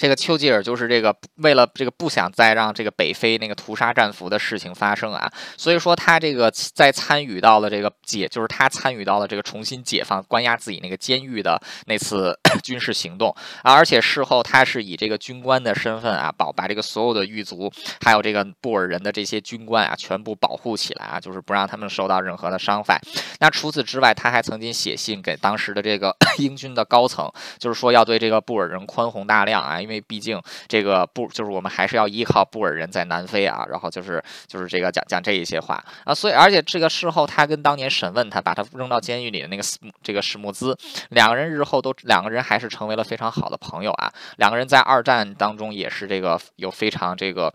[0.00, 23.00] 这个丘吉尔就是这个为了这个不想再让这个北非那个屠杀战俘的事情发生啊，所以说他这个在参与到了这个解，就是他参与到了这个重新解放关押自己那个监狱的那次军事行动，而且事后他是以这个军官的身份啊，保把这个所有的狱卒还有这个布尔人的这些军官啊，全部保护起来啊，就是不让他们受到任何的伤害。
[23.40, 29.80] 那除此之外，他还曾经写信给当时的这个 英军的高层，就是说要对这个布尔人宽宏大量啊。
[29.80, 40.76] 因为毕竟这个布就是我们还是要依靠布尔人在南非啊，然后就是就是这个讲讲这一些话啊，所以而且这个事后他跟当年审问他把他扔到监狱里的那个斯这个史穆兹
[41.10, 47.52] 两个人日后都两个人还是成为了非常好的朋友啊，两个人在二战当中也是这个有非常这个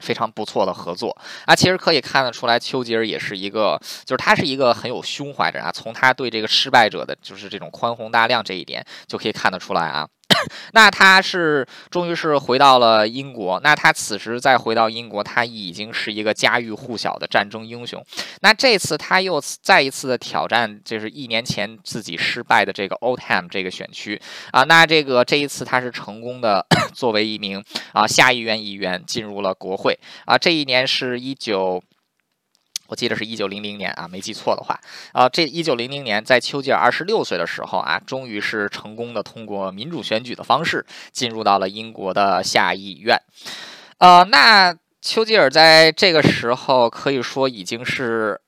[0.00, 10.06] 非常不错的合作啊，其实可以看得出来丘吉尔也是一个就是他是一个很有胸怀的人啊，从他对这个失败者的就是这种宽宏大量这一点就可以看得出来啊。
[10.72, 13.60] 那他是终于是回到了英国。
[13.62, 18.04] 那他此时再回到英国，他已经是一个家喻户晓的战争英雄。
[18.40, 24.20] 那这次他又再一次的挑战，就是一年前自己失败的这个 Oldham 这个选区
[24.50, 24.64] 啊。
[24.64, 30.36] 那这个这一次他是成功的， 作为一名啊下议院议员进入了国会啊。
[30.36, 31.82] 这一年是一九。
[32.86, 34.78] 我记得是一九零零年啊，没记错的话，
[35.12, 43.18] 啊，这一九零零年在丘吉尔二十六岁的时候啊，终于是成功的通过民主选举的方式进入到了英国的下议院，
[43.98, 48.40] 呃，那丘吉尔在这个时候可以说已经是。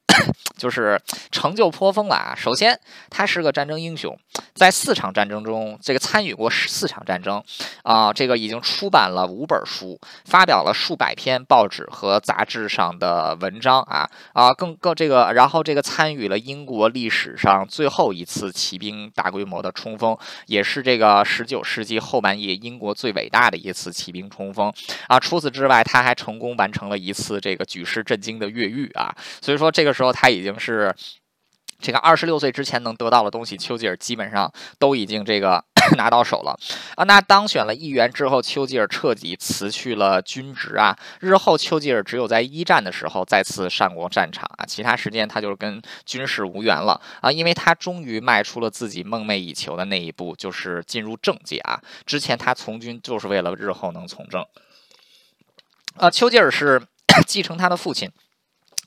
[0.57, 1.01] 就是
[1.31, 2.35] 成就颇丰了啊。
[2.37, 2.79] 首先，
[3.11, 4.19] 他是个战争英雄，
[4.55, 7.43] 在四场战争中，这个参与过十四场战争
[7.83, 24.73] 啊，这个已经出版了五本书，发表了数百篇报纸和杂志上的文章啊啊，更更这个，然后这个参与了英国历史上最后一次骑兵大规模的冲锋，也是这个十九世纪后半叶英国最伟大的一次骑兵冲锋
[25.09, 25.21] 啊。
[25.21, 29.15] 除此之外，他还成功完成了一次这个举世震惊的越狱啊。
[29.41, 30.95] 所以说，这个时候说他已经是
[31.79, 35.63] 这个二十六岁之前能得到的东西，丘吉尔基本上都已经这个
[35.99, 36.59] 拿到手了
[36.95, 37.05] 啊。
[37.05, 40.97] 那当选了议员之后，丘吉尔彻底辞去了军职啊。
[41.21, 47.31] 日后，丘吉尔只有在一战的时候再次上过战场啊，其他时间他就是跟军事无缘了啊。
[47.31, 51.79] 因为他终于迈出了自己梦寐以求的那一步，就是进入政界啊。
[52.07, 54.43] 之前他从军就是为了日后能从政
[55.97, 56.09] 啊。
[56.11, 56.83] 丘吉尔是
[57.27, 58.11] 继承他的父亲。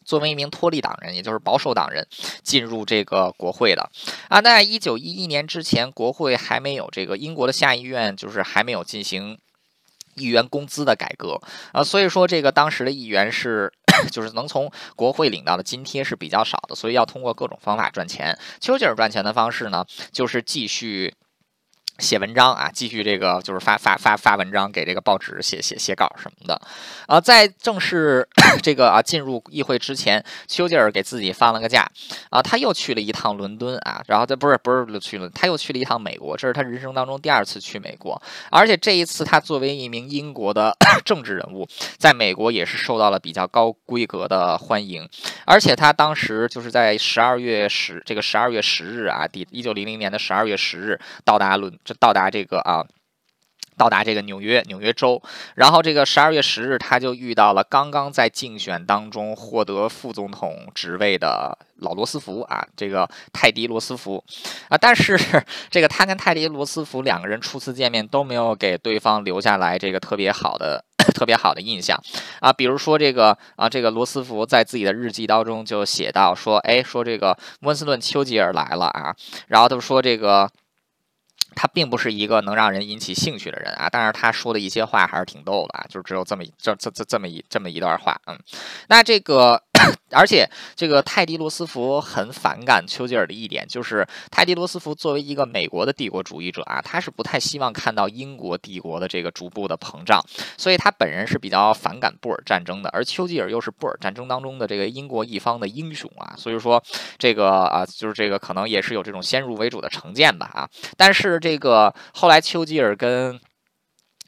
[0.10, 2.08] 作为一名托利党人，也就是保守党人，
[2.42, 3.88] 进入这个国会的
[4.28, 9.38] 啊，在一九一一年之前，国会还没有这个英国的下议院，就是还没有进行
[10.16, 11.40] 议员工资的改革
[11.74, 13.72] 啊，所以说这个当时的议员是
[14.12, 18.36] 就是能从国会领到的津贴是比较少的，所以要通过各种方法赚钱。
[18.60, 21.14] 丘吉尔赚钱的方式呢，就是继续。
[22.00, 26.60] 写文章啊，继续这个就是发发发发文章给这个报纸写写写稿什么的，
[27.08, 28.28] 啊，在正式
[28.64, 31.86] 这个啊进入议会之前，丘吉尔给自己放了个假。
[32.30, 45.08] 啊，他又去了一趟伦敦啊，然后他不是不是去了，他又去了一趟美国，这是他人生当中第二次去美国，而且这一次他作为一名英国的 政治人物，在美国也是受到了比较高规格的欢迎，
[45.46, 51.78] 而且他当时就是在十二月十这个十二月十日啊，第一九零零年的十二月十日到达伦。
[51.90, 52.86] 就到达这个啊，
[53.76, 55.20] 到达这个纽约纽约州，
[55.56, 64.24] 然后这个十二月十日，他就遇到了刚刚在竞选当中获得副总统职位的老罗斯福啊，这个泰迪罗斯福
[64.68, 65.18] 啊，但是
[65.72, 72.00] 这个他跟泰迪罗斯福两个人初次见面都没有给对方留下来这个特别好的 特别好的印象
[72.40, 79.16] 啊，比如说这个啊，这个罗斯福在自己的日记当中就写到说，哎，说这个温斯顿丘吉尔来了啊，
[79.48, 80.48] 然后他说这个。
[81.56, 88.38] 他并不是一个能让人引起兴趣的人啊，但是他说的一些话还是挺逗的啊，就只有这么这这这这么一这么一段话，嗯，
[88.88, 89.64] 那这个。
[90.12, 100.20] 而且，这个泰迪罗斯福很反感丘吉尔的一点，就是泰迪罗斯福作为一个美国的帝国主义者啊，他是不太希望看到英国帝国的这个逐步的膨胀，
[100.58, 102.90] 所以他本人是比较反感布尔战争的。
[102.90, 106.84] 而丘吉尔又是布尔战争当中的这个英国一方的英雄啊，所以说
[107.18, 110.70] 这个啊，就是这个可能也是有这种先入为主的成见吧啊。
[110.98, 113.40] 但是这个后来丘吉尔跟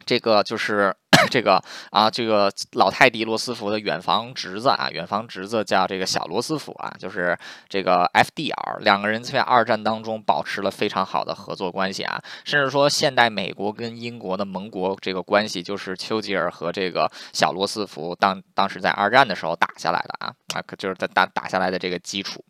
[0.06, 0.96] 这个就是。
[1.30, 7.38] 这个啊，这个老泰迪罗斯福的远房侄子啊，远房侄子叫这个小罗斯福啊，就是
[7.70, 22.44] 这个 FDR，两个人在二战当中保持了非常好的合作关系啊，甚至说现代美国跟英国的盟国这个关系，就是丘吉尔和这个小罗斯福当当时在二战的时候打下来的啊啊，就是在打打下来的这个基础，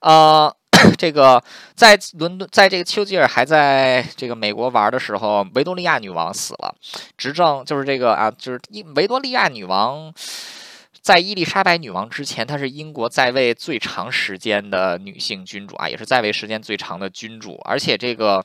[0.00, 0.54] 呃。
[0.98, 1.42] 这个
[1.74, 6.74] 在伦敦，在这个丘吉尔还在这个美国玩的时候，维多利亚女王死了，
[7.16, 8.60] 执政就是这个啊，就是
[8.94, 10.12] 维多利亚女王
[11.00, 18.44] 在伊丽莎白女王之前，她是英国在位最长时间的女性君主啊，也是在位时间最长的君主，而且这个。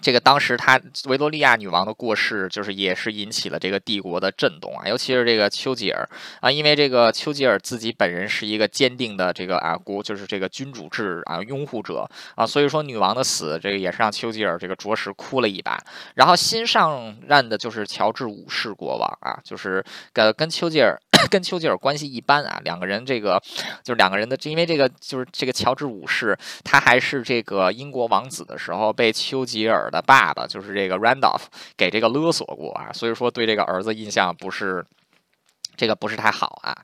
[0.00, 6.08] 这个当时他维多利亚女王的过世，就是也是引起了这个帝国的震动啊，尤其是这个丘吉尔
[6.40, 15.82] 啊，因为这个丘吉尔自己本人是一个坚定的这个啊国，就是这个君主制啊拥护者啊，所以说女王的死，这个也是让丘吉尔这个着实哭了一把。
[16.14, 20.96] 然后新上任的就是乔治五世国王啊，就是跟跟丘吉尔。
[21.30, 23.42] 跟丘吉尔关系一般啊，两个人这个
[23.82, 31.42] 就是两个人的，因为这个就是这个乔治五世，他还是这个英国王子的时候，被丘吉尔的爸爸就是这个 Randolph
[31.76, 34.84] 给这个勒索过啊，所以说对这个儿子印象不是
[35.78, 36.76] 这个不是太好啊。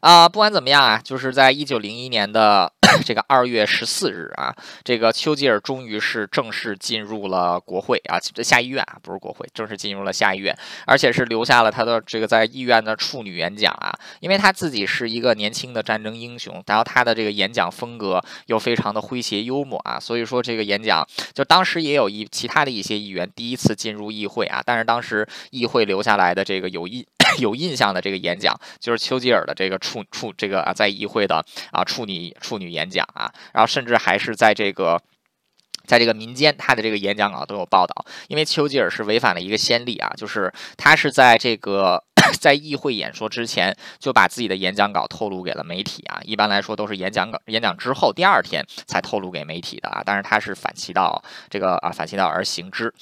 [0.00, 2.72] 啊，不管怎么样啊，就是在一九零一年的
[3.04, 27.04] 这个二月十四日啊，这个丘吉尔终于是正式进入了国会啊，下议院啊，不是国会，正式进入了下议院，而且是留下了他的这个在议院的处女演讲啊，因为他自己是一个年轻的战争英雄，然后他的这个演讲风格又非常的诙谐幽默啊，所以说这个演讲就当时也有一其他的一些议员第一次进入议会啊，但是当时议会留下来的这个有印
[27.38, 29.78] 有印象的这个演讲就是丘吉尔的这个。
[29.78, 35.00] 处处这个啊，在议会的啊处女处女演讲啊，然后甚至还是在这个
[35.88, 38.04] 在这个民间，他的这个演讲稿都有报道。
[38.28, 42.04] 因为丘吉尔是违反了一个先例啊，就是他是在这个
[42.38, 46.20] 在议会演说之前就把自己的演讲稿透露给了媒体啊。
[46.24, 50.02] 一般来说都是演讲稿演讲之后第二天才透露给媒体的啊。
[50.04, 52.92] 但是他是反其道这个啊反其道而行之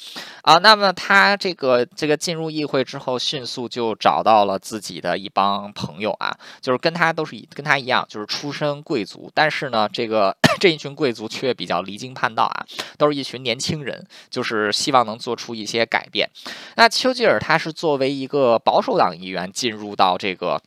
[0.43, 0.59] 啊。
[0.59, 12.67] 那么他这个这个进入议会之后，迅速就找到了自己的一帮朋友啊，就是跟他都是跟他一样，就是出身贵族，但是呢，这个 这一群贵族却比较离经叛道啊。
[12.99, 16.29] 都是一群年轻人，就是希望能做出一些改变。
[16.77, 20.61] 那丘吉尔他是作为一个保守党议员进入到这个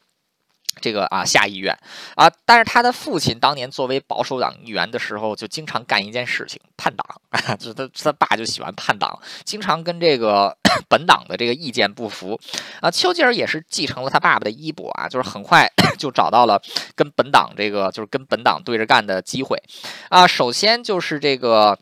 [0.81, 1.77] 这个啊下议院
[2.15, 10.55] 啊，但是他的父亲当年作为保守党议员的时候，就经常干一件事情，叛党啊， 就他他爸就喜欢叛党，经常跟这个
[10.87, 12.39] 本党的这个意见不符
[12.79, 12.89] 啊。
[12.89, 16.61] 丘吉尔也是继承了他爸爸的衣钵啊，就是很快 就找到了
[16.95, 19.61] 跟本党这个就是跟本党对着干的机会
[20.09, 20.25] 啊。
[20.25, 21.77] 首先就是这个。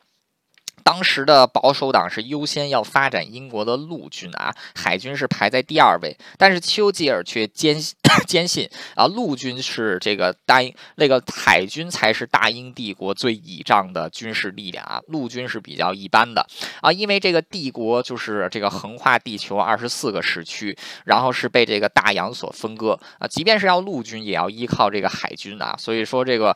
[0.87, 6.17] 当时的保守党是优先要发展英国的陆军啊，海军是排在第二位。
[6.37, 7.77] 但是丘吉尔却坚
[8.25, 16.47] 坚信啊，陆军是这个大英那个海军才是大英帝国最倚仗的军事力量啊，陆军是比较一般的
[16.81, 26.55] 啊，因为这个帝国就是这个横跨地球二十四个时区，然后是被这个大洋所分割啊，即便是要陆军，也要依靠这个海军啊，所以说这个。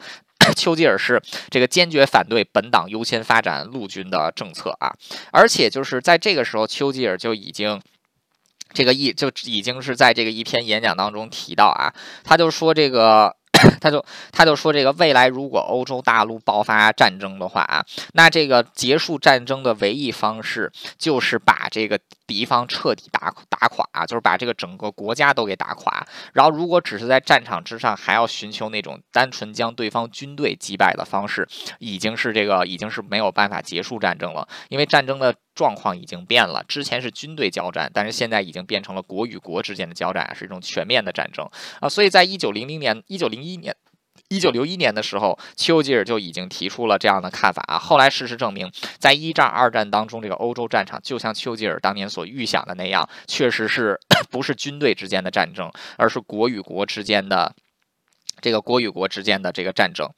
[0.54, 4.94] 丘吉尔是这个坚决反对本党优先发展陆军的政策啊，
[5.32, 7.82] 而且就是在这个时候，丘吉尔就已经
[8.74, 11.94] 这个一就已经是在这个一篇演讲当中提到啊，
[12.24, 13.36] 他就说这个。
[13.80, 22.00] 他就他就说，这个未来如果欧洲大陆爆发战争的话啊，那这个结束战争的唯一方式就是把这个
[22.32, 26.08] 敌方彻底打打垮，就是把这个整个国家都给打垮。
[26.32, 31.46] 然后，如果只是在战场之上还要寻求那种单纯将对方军队击败的方式，
[31.80, 35.36] 已经是这个已经是没有办法结束战争了，因为战争的。
[35.54, 41.46] 状况已经变了，之前是军队交战，但是现在已经变成了国与国之间的交战，是一种全面的战争
[41.82, 41.90] 啊！
[41.90, 43.76] 所以在一九零零年、一九零一年、
[44.32, 47.78] 一九六一年的时候，丘吉尔就已经提出了这样的看法啊。
[47.78, 54.00] 后来事实证明，在一战、二战当中，这个欧洲战场就像丘吉尔当年所预想的那样，确实是
[54.32, 57.54] 不是军队之间的战争，而是国与国之间的
[58.42, 60.10] 这个国与国之间的这个战争。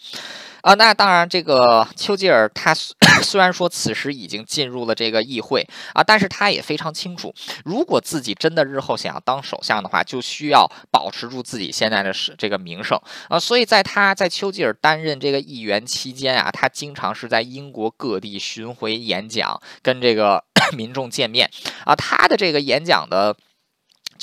[0.61, 2.73] 啊，那当然，这个丘吉尔他
[3.21, 12.97] 虽然说此时已经进入了这个议会啊，但是他也非常清楚，如果自己真的日后想要当首相的话，就需要保持住自己现在的这个名声
[13.27, 13.37] 啊。
[13.37, 20.41] 所以在他在丘吉尔担任这个议员期间啊，他经常是在英国各地巡回演讲，跟这个
[20.77, 21.51] 民众见面
[21.85, 21.93] 啊。
[21.93, 23.35] 他的这个演讲的。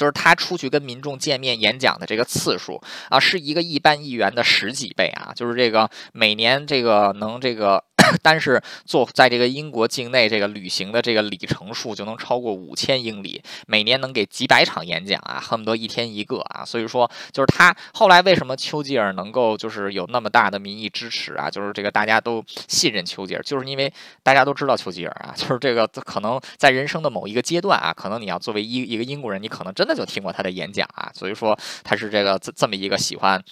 [0.00, 2.80] 就是他出去跟民众见面演讲的这个次数
[3.10, 7.84] 啊，是一个一般议员的十几倍啊，就是这个每年这个能这个。
[8.18, 16.64] 单是做在这个英国境内这个旅行的这个里程数就能超过五千英里，每年能给几百场演讲啊，恨不得一天一个啊。
[16.64, 21.50] 所以说，就是他后来为什么丘吉尔能够就是有那么大的民意支持啊？
[21.50, 23.92] 就是这个大家都信任丘吉尔，就是因为
[24.22, 31.10] 大家都知道丘吉尔啊，就是这个可能在人生的某一个阶段啊，可能你要作为一一个英国人，你可能真的就听过他的演讲啊。
[31.14, 33.42] 所以说他是这个这么一个喜欢。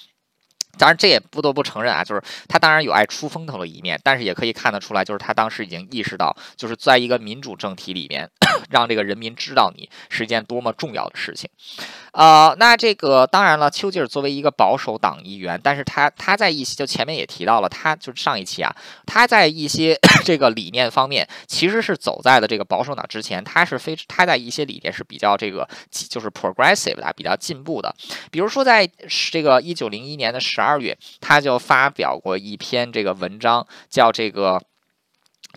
[0.78, 8.30] 当然，这也不得不承认啊，就是他当然有爱出风头的一面，但是也可以看得出来，就是他当时已经意识到，就是在一个民主政体里面，
[8.70, 11.50] 让这个人民知道你是一件多么重要的事情。
[12.18, 27.92] 呃，那这个当然了，丘吉尔作为一个保守党议员，但是他他在一些就前面也提到了，他就上一期啊，他在一些 这个理念方面其实是走在了这个保守党之前，他是非他在一些理念是比较这个就是 progressive 的，比较进步的，
[28.30, 28.88] 比如说在
[29.32, 30.68] 这个一九零一年的十二。
[30.68, 34.60] 二月，他就发表过一篇这个文章，叫这个，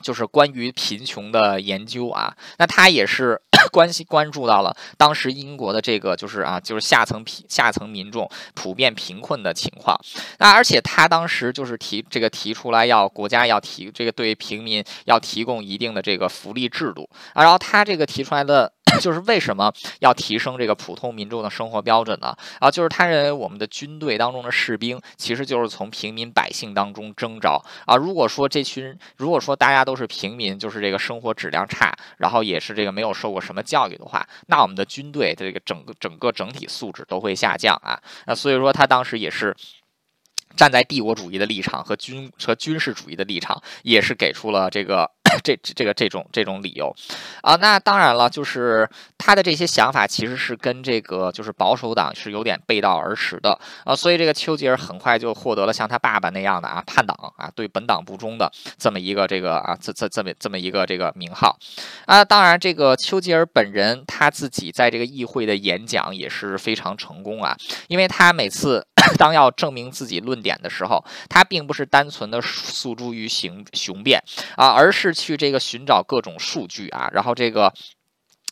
[0.01, 2.35] 就是关于贫穷的研究啊。
[2.57, 3.39] 那他也是
[3.71, 9.99] 关心关注到了当时英国的这个，就是啊，就是下层贫下层民众普遍贫困的情况。
[10.39, 17.43] 那而且他当时就是提这个提出来，要国家要提这个对平民要提供一定的这个福利制度啊。
[17.43, 18.71] 然后他这个提出来的。
[18.99, 22.35] 就是为什么要提升这个普通民众的生活标准呢？
[22.59, 27.95] 啊，就是他认为我们的军队当中的士兵其实就是从平民百姓当中征召啊。
[27.95, 37.99] 如果说这群，如果说大家都是平民，就是这个生活质量差，然后也是这个没有受过什么教育的话，那我们的军队的这个整个整个整体素质都会下降啊。
[38.25, 39.55] 那所以说他当时也是。
[40.55, 45.09] 站在帝国主义的立场和军和军事主义的立场，也是给出了这个
[45.43, 46.93] 这这个这种这种理由
[47.41, 47.55] 啊。
[47.55, 53.95] 那当然了，就是他的这些想法其实是跟这个就是保守党是有点背道而驰的啊。
[53.95, 61.57] 所以这个丘吉尔很快就获得了像他爸爸那样的啊叛党啊对本党不忠的这么一个这个啊这这这么这么一个这个名号
[62.05, 62.23] 啊。
[62.23, 67.55] 当然，这个丘吉尔本人他自己在这个议会的演讲也是非常成功啊，
[67.87, 68.85] 因为他每次。
[69.17, 74.23] 当要证明自己论点的时候，他并不是单纯的诉诸于雄雄辩
[74.55, 77.73] 啊，而是去这个寻找各种数据啊，然后这个。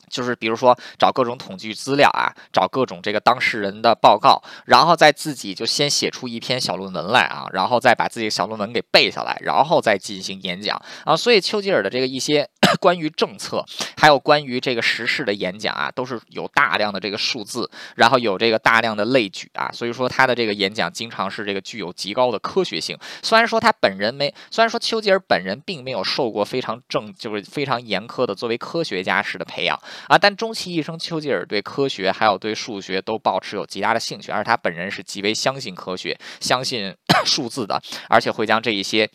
[0.10, 11.16] 就是比如说找各种统计资料啊，找各种这个当事人的报告，然后再自己就先写出一篇小论文来啊，然后再把自己的小论文给背下来，然后再进行演讲啊。
[11.16, 12.50] 所以丘吉尔的这个一些
[12.82, 13.64] 关于政策，
[13.98, 19.70] 还有关于这个时事的演讲啊，都是有大量的这个数字，然后有这个大量的类举啊。
[19.72, 22.98] 所以说他的这个演讲经常是这个具有极高的科学性。
[23.24, 29.80] 虽然说他本人没，虽然说丘吉尔本人并没有受过非常正，就是非常严苛的作为科学家式的培养。
[30.08, 36.96] 啊，但终其一生，丘吉尔对科学还有对数学都保持有极大的兴趣，而他本人是极为相信科学、相信
[37.26, 39.10] 数字的，而且会将这一些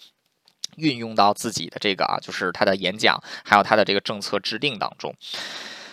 [0.76, 5.14] 运用到自己的这个啊，就是他的演讲还有他的这个政策制定当中。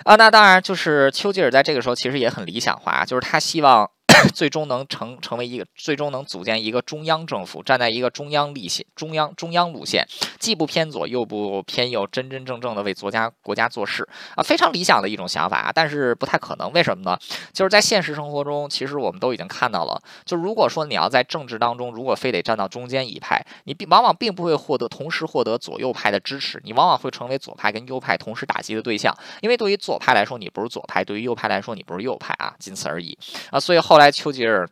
[0.03, 3.89] 啊，那当然就是丘吉尔在这个时候其实也很理想化，就是他希望。
[4.33, 10.07] 最终能成成为一个，最终能组建一个中央政府，站在一个中央立线、中央中央路线，
[10.39, 16.71] 既不偏左又不偏右，真真正正的为国家国家做事啊，非常理想的一种想法啊，但是不太可能。
[16.71, 17.17] 为什么呢？
[17.51, 29.15] 就是在现实生活中，其实我们都已经看到了，就如果说你要在政治当中，如果非得站到中间一派，你并往往并不会获得同时获得左右派的支持，你往往会成为左派跟右派同时打击的对象。
[29.41, 33.17] 因为对于左派来说，你不是左派；对于右派来说，你不是右派啊，仅此而已
[33.49, 33.59] 啊。
[33.59, 34.10] 所以后来。
[34.11, 34.69] 丘吉尔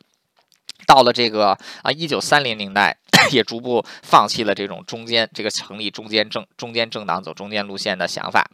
[0.86, 2.99] 到了这个啊，一九三零年代。
[3.32, 8.50] 也逐步放弃了这种中间这个成立中间政中间政党走中间路线的想法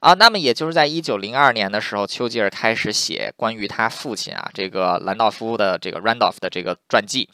[0.00, 0.14] 啊。
[0.14, 7.28] 那么也就是在一九零二年的时候，丘吉尔开始写关于他父亲啊这个兰道夫的这个 Randolph 的这个传记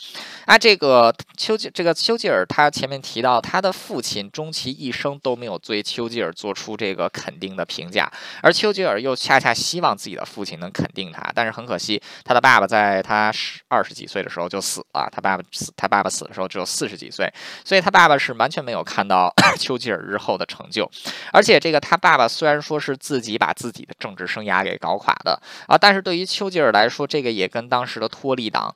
[0.45, 0.57] 啊。
[0.57, 8.11] 这个丘吉这个丘吉尔他前面提到他的父亲终其一生都没有对丘吉尔做出这个肯定的评价，
[8.43, 15.09] 而丘吉尔又恰恰希望自己的父亲能肯定他，但是很可惜，他的爸爸在他十二十几岁的时候就死了。
[15.12, 16.67] 他爸爸死他爸爸死的时候只有。
[16.77, 17.33] 四十几岁，
[17.65, 20.91] 所以他爸爸是完全没有看到 丘吉尔日后的成就，
[21.33, 28.75] 而且这个他爸爸虽然说是自己把自己的政治生涯给搞垮的啊，但是对于丘吉尔来说，这个也跟当时的托利党。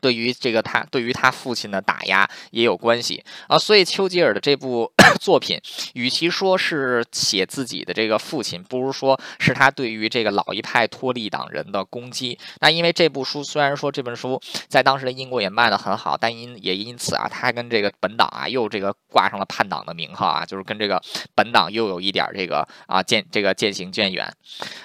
[0.00, 4.90] 对于这个他对于他父亲的打压也有关系啊，所以丘吉尔的这部
[5.20, 5.60] 作品，
[5.94, 12.38] 与其说是写自己的这个父亲，不如说是他对于这个老一派托利党人的攻击。
[12.60, 21.00] 那因为这部书虽然说这本书在当时的英国也卖得很好，但因也因此啊，他跟这个本党啊又这个挂上了叛党的名号啊，就是跟这个
[21.34, 24.32] 本党又有一点这个啊渐这个渐行渐远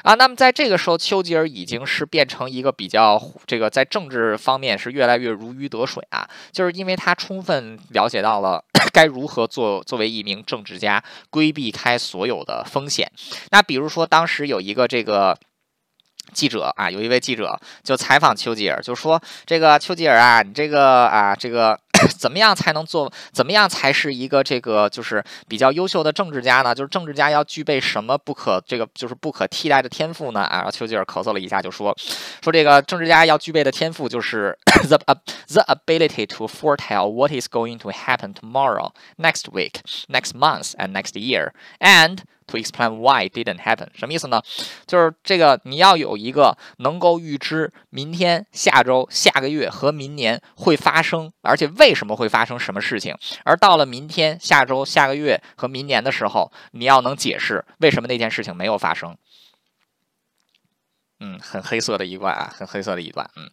[0.03, 0.13] 啊。
[0.16, 13.12] 那么在这个时候，丘吉尔已经是变成一个比较这个在政治方面是越越来越如鱼得水啊，就是因为他充分了解到了 该如何做作为一名政治家，规避开所有的风险。
[13.51, 15.38] 那比如说，当时有一个这个。
[16.34, 21.80] 记者啊，有一位记者就采访丘吉尔，就说：“这个丘吉尔啊，你这个啊，这个
[22.18, 23.12] 怎么样才能做？
[23.32, 26.74] 怎么样才是一个这个就是比较优秀的政治家呢？
[26.74, 31.96] 就是政治家要具备什么不可这个就是不可替代的天赋呢？”啊，丘吉尔咳嗽了一下，就说
[32.43, 34.98] ：“说这个政治家要具备的天赋就是 the
[35.48, 40.91] the ability to foretell what is going to happen tomorrow, next week, next month, and
[40.91, 44.39] next year, and To explain why didn't happen，什么意思呢？
[44.86, 53.18] 就是这个你要有一个能够预知明天、下周、下个月和明年会发生，而且为什么会发生什么事情。
[53.43, 59.18] 而到了明天、下周、下个月和明年的时候，你要能解释为什么那件事情没有发生。
[61.20, 63.50] 嗯，很黑色的一段啊，很黑色的一段，嗯。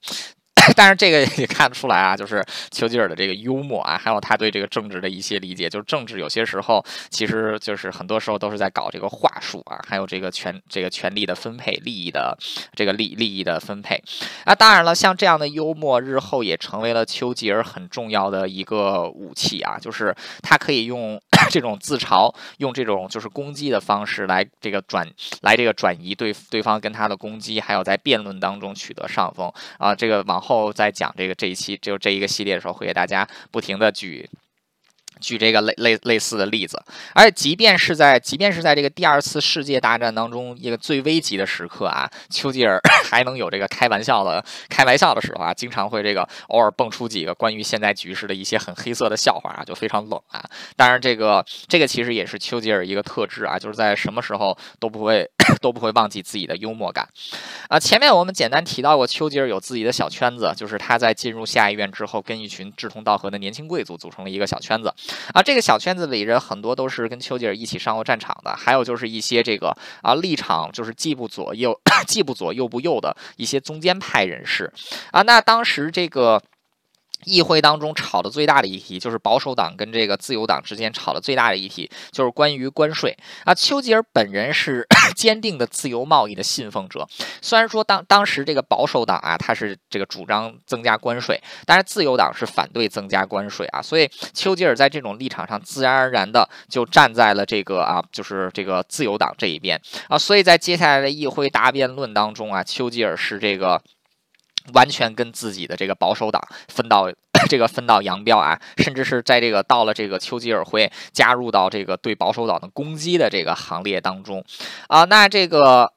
[0.77, 5.69] 但是这个也看得出来啊，就是丘吉尔的这个幽默啊，还有他对这个政治的一些理解。
[5.69, 12.37] 就是政治有些时候，其实就是很多时候都是在搞这个话术啊，还有这个权这个权力的分配、利益的
[12.77, 14.01] 这个利利益的分配。
[14.45, 25.05] 啊，当然了，像这样的幽默，日后也成为了丘吉尔很重要的一个武器啊，就是他可以用 这种自嘲、用这种就是攻击的方式来这个转
[25.41, 30.52] 来这个转移对对方跟他的攻击，还有在辩论当中取得上风啊，这个往后。
[30.53, 34.29] 后在讲这个这一期就这一个系列的时候，会给大家不停的举
[35.23, 36.79] 举这个类类类似的例子，
[37.15, 50.45] 而即便是在即便是在这个第二次世界大战当中一个最危急的时刻啊，丘吉尔 还能有这个开玩笑的开玩笑的时候啊，经常会这个偶尔蹦出几个关于现在局势的一些很黑色的笑话啊，就非常冷啊。
[50.77, 55.29] 当然，这个这个其实也是丘吉尔一个特质啊，就是在什么时候都不会
[55.63, 57.09] 都不会忘记自己的幽默感
[57.69, 57.79] 啊。
[57.79, 64.93] 前面我们简单提到过，丘吉尔有自己的小圈子，就是他在进入下议院之后，跟一群志同道合的年轻贵族组成了一个小圈子。
[65.33, 74.73] 啊，这个小圈子里人很多都是跟丘吉尔一起上过战场的，还有就是一些这个啊立场就是既不左右 既不左又不右的一些中间派人士
[75.11, 75.23] 啊。
[75.23, 76.43] 那当时这个。
[77.25, 83.55] 议会当中吵的最大的议题，就是保守党跟这个自由党之间吵的最大的议题，就是关于关税啊。
[83.55, 87.07] 丘吉尔本人是 坚定的自由贸易的信奉者，
[87.41, 100.19] 虽然说当当时这个保守党啊，他是这个主张增加关税，但是自由党是反对增加关税啊，所以丘吉尔在这种立场上，自然而然的就站在了这个啊，就是这个自由党这一边啊。
[100.19, 103.83] 所以在接下来的议会答辩论当中啊，丘吉尔是这个。
[104.75, 107.11] 完全跟自己的这个保守党分道
[107.49, 114.45] 这个分道扬镳啊，甚至是在这个到了这个丘吉尔会加入到这个对保守党的攻击的这个行列当中
[114.89, 115.93] 啊，那这个。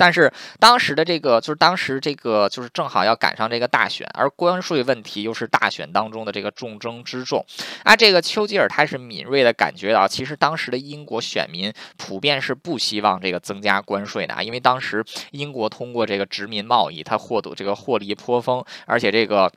[0.00, 7.44] 但是当时的这个就是当时这个就是正好要赶上这个大选，而关税问题又是大选当中的这个重中之重。
[7.84, 19.52] 啊，这个丘吉尔他是敏锐的感觉到，其实当时的英国选民普遍是不希望这个增加关税的啊，因为当时英国通过这个殖民贸易，他获得这个获利颇丰，而且这个。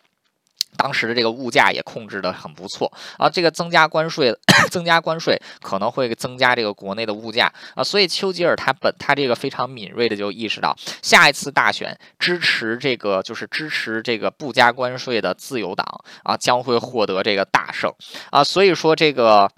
[0.78, 2.92] 当时的这个物价也控制的很不错。
[3.18, 4.36] 啊，这个增加关税，
[4.72, 7.52] 增加关税可能会增加这个国内的物价。
[7.76, 15.86] 啊，所以丘吉尔他本他这个非常敏锐的就意识到，下一次大选支持这个就是支持这个不加关税的自由党
[16.24, 17.92] 啊将会获得这个大胜。
[18.32, 19.50] 啊，所以说这个，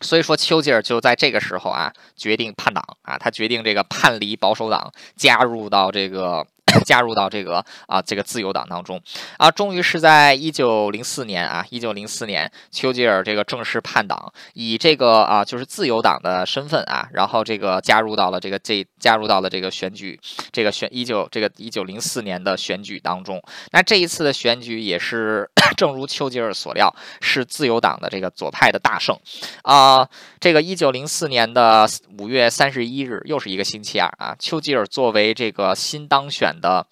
[0.00, 2.84] 所以说丘吉尔就在这个时候啊决定叛党。
[3.02, 6.46] 啊，他决定这个叛离保守党，加入到这个。
[6.84, 9.00] 加入到这个啊这个自由党当中
[9.38, 20.18] 啊，终于是在一九零四年啊，一九零四年，丘吉尔这个正式叛党，以这个啊就是自由党的身份啊，然后这个加入到了这个这加入到了这个选举
[20.52, 23.42] 这个选一九这个一九零四年的选举当中。
[23.72, 29.18] 那这一次的选举也是 正如丘吉尔所料，是自由党的这个左派的大胜
[29.62, 30.08] 啊。
[30.38, 36.54] 这个一九零四年的五月三十一日，又是一个星期二啊，丘吉尔作为这个新当选。
[36.60, 36.86] 的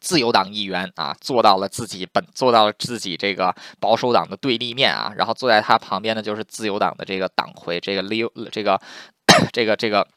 [0.00, 8.80] 自由党议员啊，做到了自己本，做到了自己这个保守党的对立面啊，然后坐在他旁边的就是自由党的这个党魁，这个刘这个
[9.52, 10.06] 这个这个。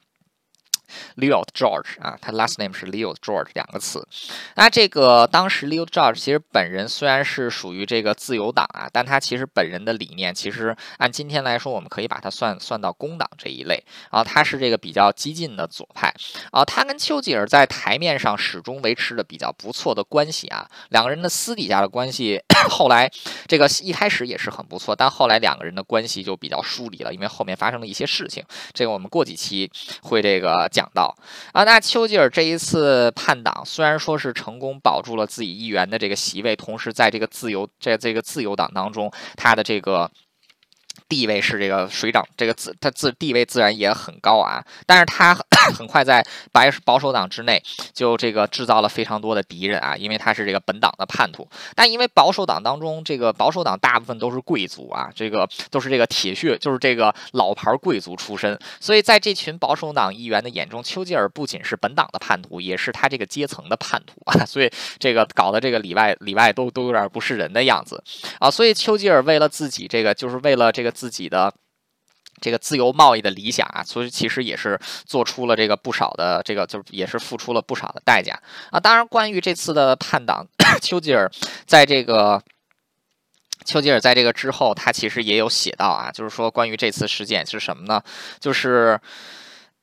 [1.18, 4.08] Leo George 啊，他 last name 是 Leo George 两个词。
[4.56, 14.24] 那这个当时 Leo George 其实本人虽然是属于这个自由党啊，但他其实本人的理念其实按今天来说，我们可以把它算算到工党这一类啊。
[14.24, 16.14] 他是这个比较激进的左派
[16.52, 16.64] 啊。
[16.64, 20.70] 他跟丘吉尔在台面上始终维持着比较不错的关系啊。
[20.90, 23.10] 两个人的私底下的关系， 后来
[23.48, 28.44] 这个一开始也是很不错，但后来两个人的关系就比较疏离了，因为后面发生了一些事情。
[28.74, 29.70] 这个我们过几期
[30.02, 30.70] 会这个。
[30.80, 31.14] 讲到
[31.52, 40.10] 啊，那丘吉尔这一次叛党，虽然说是成功保住了自己议员的这个席位，同时在这个自由在这个自由党当中，他的这个。
[41.08, 45.36] 地位是这个水涨，这个自他自地位自然也很高啊，但是他
[45.72, 47.62] 很快在白保守党之内
[47.94, 51.48] 就这个制造了非常多的敌人啊，因为他是这个本党的叛徒。
[51.74, 68.04] 但因为保守党当中这个保守党大部分都是贵族啊，这个都是这个铁血，就是这个老牌贵族出身，所以在这群保守党议员的眼中，丘吉尔不仅是本党的叛徒，也是他这个阶层的叛徒啊，所以这个搞得这个里外里外都都有点不是人的样子
[68.40, 70.90] 啊，所以丘吉尔为了自己这个，就是为了这个。
[71.00, 71.54] 自己的
[72.42, 78.40] 这个自由贸易的理想啊，所以其实也是做出了这个不少的这个，就也是付出了不少的代价
[78.72, 78.80] 啊。
[78.80, 80.46] 当然，关于这次的叛党，
[80.82, 81.30] 丘吉尔
[81.66, 82.42] 在这个
[83.66, 88.02] 丘吉尔在这个之后，他其实也有写到啊，就是说关于这次事件是什么呢？
[88.40, 89.00] 就是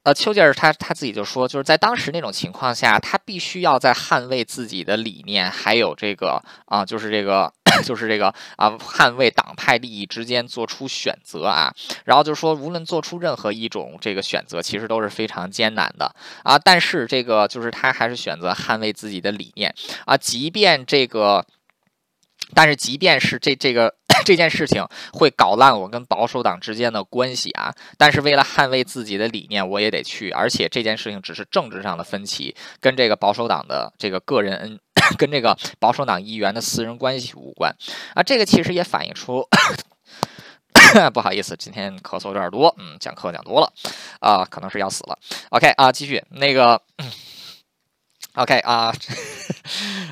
[0.06, 7.52] 呃，丘吉尔他他自己就说，就是在当时那种情况下，他必须要在捍卫自己的理念，还有这个啊，就是这个。
[7.84, 11.70] 就是这个啊，捍卫党派利益之间做出选择啊，
[12.04, 16.10] 然后就是说，无论做出任何一种这个选择，其实都是非常艰难的
[16.42, 16.56] 啊。
[16.58, 19.74] 但是这个就是他还是选择捍卫自己的理念
[20.06, 21.44] 啊，即便这个，
[22.54, 30.30] 但是即便是这这个这件事情会搞烂我跟保守党之间的关系啊，但是为了捍卫自己的理念，我也得去。
[30.30, 34.78] 而且这件事情只是政治上的分歧，跟这个保守党的这个个人恩。
[35.18, 37.72] 跟这个保守党议员的私人关系无关
[38.14, 39.46] 啊，这个其实也反映出，
[41.14, 43.72] 不好意思，今天咳嗽有点多，嗯，讲课讲多了，
[44.18, 45.16] 啊，可能是要死了。
[45.50, 46.80] OK 啊，继续那个。
[48.36, 48.92] OK 啊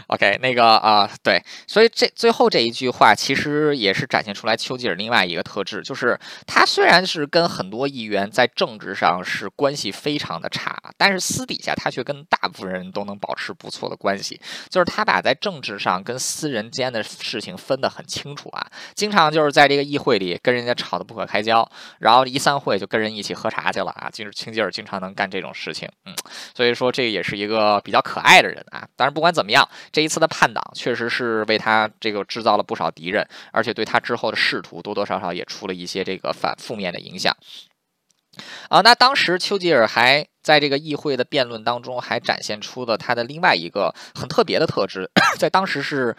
[0.06, 26.14] ，OK 那个啊，对，所以这最后这一句话其实也是展现出来丘吉尔另外一个特质，就是他虽然是跟很多议员在政治上是关系非常的差，但是私底下他却跟大部分人都能保持不错的关系，就是他把在政治上跟私人间的事情分得很清楚啊，经常就是在这个议会里跟人家吵得不可开交，然后一散会就跟人一起喝茶去了啊，就是丘吉尔经常能干这种事情，嗯，
[26.56, 28.13] 所以说这也是一个比较可。
[28.14, 37.36] 可爱的人啊，当然不管怎么样，这一次的叛党确实是为他这个制造了不少敌人，而且对他之后的仕途多多少少也出了一些这个反负面的影响。
[38.68, 46.16] 啊，那当时丘吉尔还在这个议会的辩论当中，还展现出了他的另外一个很特别的特质， 在当时是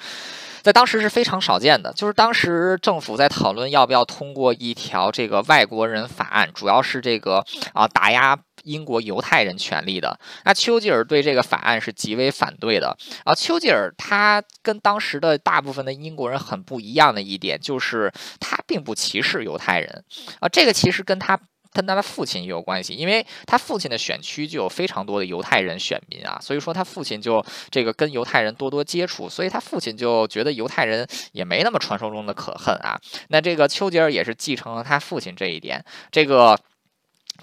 [0.62, 8.38] 在当时是非常少见的，就是当时政府在讨论要不要通过一条这个外国人法案，主要是这个啊打压。
[8.66, 13.34] 英国犹太人权利的那丘吉尔对这个法案是极为反对的啊。
[13.34, 20.04] 丘吉尔他跟当时的大部分的英国人很不一样的一点就是他并不歧视犹太人
[20.40, 20.50] 啊。
[20.50, 21.40] 这个其实跟他
[21.72, 32.98] 跟他的父亲也有关系，因为他父亲的选区就有非常多的犹太人选民啊，所以说他父亲就这个跟犹太人多多接触，所以他父亲就觉得犹太人也没那么传说中的可恨啊。
[33.28, 36.58] 那这个丘吉尔也是继承了他父亲这一点，这个。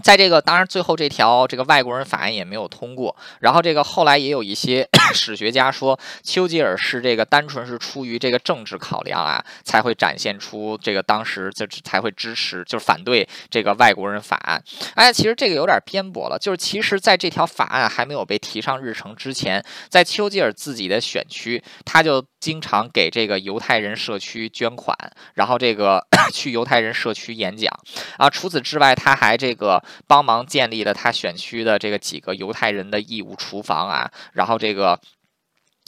[0.00, 14.62] 在这个当然最后这条这个外国人法案也没有通过，然后这个后来也有一些 史学家说丘吉尔是这个单纯是出于这个政治考量啊，才会展现出这个当时就才会支持就是反对这个外国人法案。
[14.94, 24.96] 哎，其实这个有点偏颇了，就是其实在这条法案还没有被提上日程之前，在丘吉尔自己的选区，他就经常给这个犹太人社区捐款，
[25.34, 27.70] 然后这个 去犹太人社区演讲
[28.16, 28.30] 啊。
[28.30, 29.81] 除此之外，他还这个。
[30.06, 34.98] 帮忙建立了他选区的这个几个犹太人的义务厨房啊，然后这个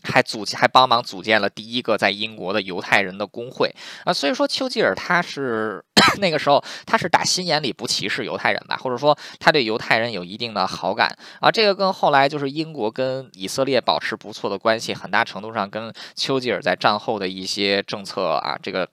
[0.02, 3.74] 还组还帮忙组建了第一个在英国的犹太人的工会
[4.04, 5.82] 啊，所以说丘吉尔他是
[6.20, 18.88] 那个时候他是打心眼里不歧视犹太人吧，或者说他对犹太人有一定的好感啊，这个跟后来就是英国跟以色列保持不错的关系，很大程度上跟丘吉尔在战后的一些政策啊这个。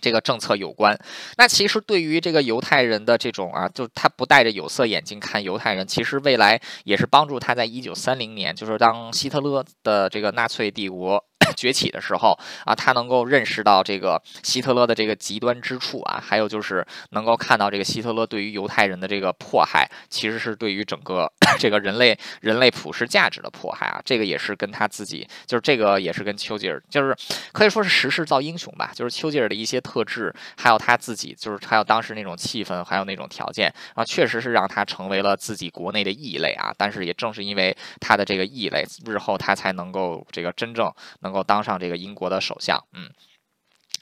[0.00, 0.98] 这个政策有关，
[1.36, 11.24] 那其实对于这个犹太人的这种啊，就他不戴着有色眼镜看犹太人，其实未来也是帮助他在一九三零年，就是当希特勒的这个纳粹帝国。
[11.56, 24.00] 崛起的时候啊，他能够认识到这个希特勒的这个极端之处啊，还有就是能够看到这个希特勒对于犹太人的这个迫害，其实是对于整个 这个人类人类普世价值的迫害啊。
[24.04, 27.16] 这个也是跟他自己，就是这个也是跟丘吉尔，就是
[27.52, 28.90] 可以说是时势造英雄吧。
[28.94, 36.72] 就是丘吉尔的一些特质，还有他自己，就是还有当时那种气氛，还有那种条件啊，确实是让他成为了自己国内的异类啊。
[36.76, 41.37] 但是也正是因为他的这个异类，日后他才能够这个真正能够。
[41.42, 43.10] 当上这个英国的首相，嗯，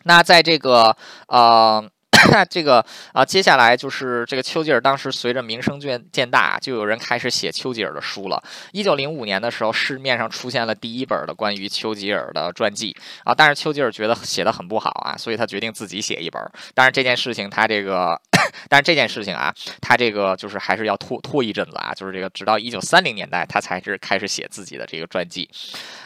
[0.05, 0.97] 那在这个
[1.29, 1.91] 呃。
[2.51, 4.81] 这个啊，接下来就是这个丘吉尔。
[4.81, 8.43] 当时随着名声渐渐大，就有人开始写丘吉尔的书了。
[8.73, 13.35] 一九零五年的时候，市面上出现了第一本的关于丘吉尔的传记啊。
[13.35, 16.43] 但是丘吉尔觉得写的很不好啊，所以他决定自己写一本。
[16.75, 18.21] 但是这件事情他这个，
[18.69, 21.93] 但是这件事情啊，他这个就是还是要拖拖一阵子啊。
[21.95, 25.49] 就是这个直到一九三零年代，他才是开始写自己的这个传记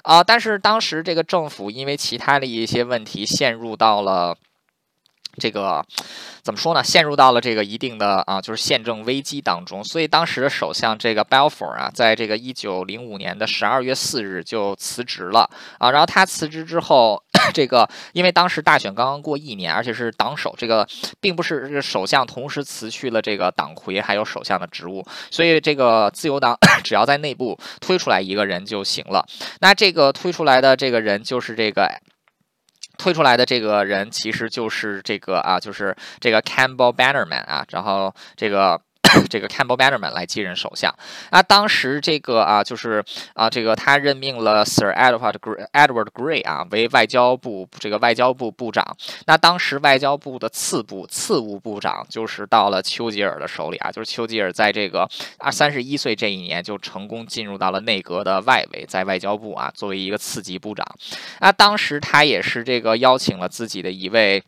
[0.03, 0.23] 啊。
[0.23, 4.37] 但是当时这个政府因为其他的一些问题，陷入到了。
[5.39, 5.85] 这个
[6.43, 6.83] 怎么说呢？
[6.83, 9.83] 陷入到了这个一定的啊，就是宪政危机当中。
[9.85, 15.91] 所以当时的首相这个 Balfour 啊，在这个一九零五年的十二月四日就辞职了啊。
[15.91, 17.23] 然后他辞职之后，
[17.55, 20.87] 这个因为当时大选刚刚过一年，而且是党首，这个
[21.21, 29.25] 并不是首相同时辞去了这个党魁还有首相的职务，所以这个自由党 只要在内部推出来一个人就行了。
[29.61, 31.89] 那这个推出来的这个人就是这个。
[33.01, 38.81] 推出来的这个人其实就是这个啊，就是这个 Campbell Bannerman 啊，然后这个。
[39.29, 40.95] 这个 Campbell Bannerman 来继任首相
[41.31, 43.05] 那，当时这个啊，就是
[43.35, 45.37] 啊，这个他任命了 Sir Edward
[45.73, 48.97] Edward Grey 啊为外交部这个外交部部长。
[49.27, 55.09] 那当时外交部的次部次务部长就是到了丘吉尔的手里啊，就是丘吉尔在这个
[55.39, 60.87] 啊三十一岁这一年就成功进入到了内阁的外围，在外交部啊作为一个次级部长。
[61.39, 64.43] 啊，当时他也是这个邀请了自己的一位。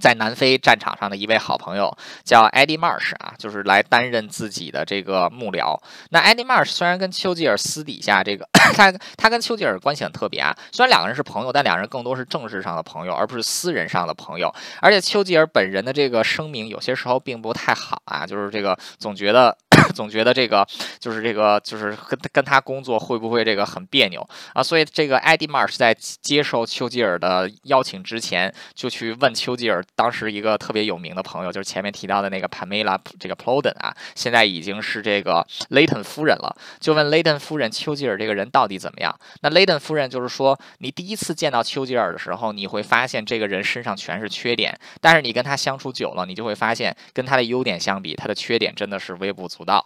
[0.00, 5.78] 在南非战场上的一位好朋友叫 Eddie Marsh 啊，就是来担任自己的这个幕僚。
[6.10, 14.52] 那 Eddie Marsh 虽然跟丘吉尔私底下这个 他他跟丘吉尔关系很特别啊，虽然两个人是朋友，但两人更多是政治上的朋友，而不是私人上的朋友。
[14.80, 19.56] 而且丘吉尔本人的这个声明有些时候并不太好啊，就是这个总觉得
[19.92, 20.66] 总觉得这个
[20.98, 24.62] 就是这个就是跟跟他工作会不会这个很别扭啊？
[24.62, 29.84] 所以这个 Eddie Marsh 在接受丘吉尔的邀请之前，就去问丘吉尔。
[29.94, 36.56] 当时一个特别有名的朋友，就是前面提到的那个 Pamela 这个 Ploden 啊，现在已经是这个 Layton 夫人了。
[36.80, 39.14] 就问 Layton 夫人，丘吉尔这个人到底怎么样？
[39.40, 49.81] 那 Layton 夫人就是说，你第一次见到丘吉尔的时候，你会发现这个人身上全是缺点，但是你跟他相处久了，你就会发现跟他的优点相比，他的缺点真的是微不足道。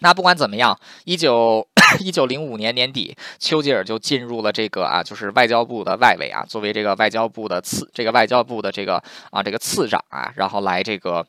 [0.00, 1.66] 那不管怎么样，一九
[2.00, 11.26] 一九零五年年底，丘吉尔就进入了这个啊，就是外交部的外围啊，作为这个外交部的次，这个外交部的这个啊，这个次长啊，然后来这个。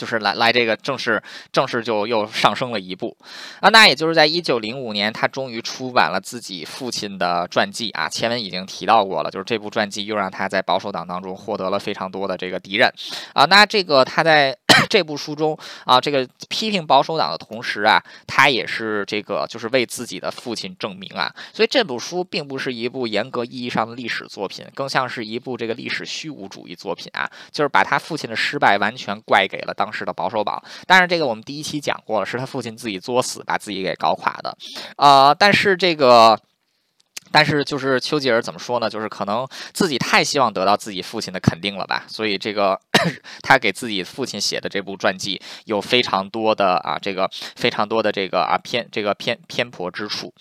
[0.00, 1.22] 就是来来这个正式
[1.52, 3.14] 正式就又上升了一步
[3.60, 8.08] 啊，那也就是在一九零五年，他终于出版了自己父亲的传记啊。
[8.08, 12.90] 前文已经提到过了，就是这部传记又让他在保守党当中获得了非常多的这个敌人
[13.34, 13.44] 啊。
[13.44, 14.56] 那这个他在
[14.88, 21.30] 这部书中啊，这个批评保守党的同时啊，他也是这个就是为自己的父亲证明啊。
[21.52, 29.74] 所以这部书并不是一部严格意义上的历史作品，更像是一部这个历史虚无主义作品啊，就是把他父亲的失败完全怪给了。
[29.74, 34.56] 当时的保守党，但是这个我们第一期讲过了，是他父亲自己作死，把自己给搞垮的，
[34.96, 36.40] 呃，但是这个。
[37.32, 38.90] 但是就是丘吉尔怎么说呢？
[38.90, 42.76] 就是可能自己太希望得到自己父亲的肯定了吧，所以这个
[43.40, 50.34] 他给自己父亲写的这部传记有非常多的啊，这个非常多的这个啊偏这个偏偏颇之处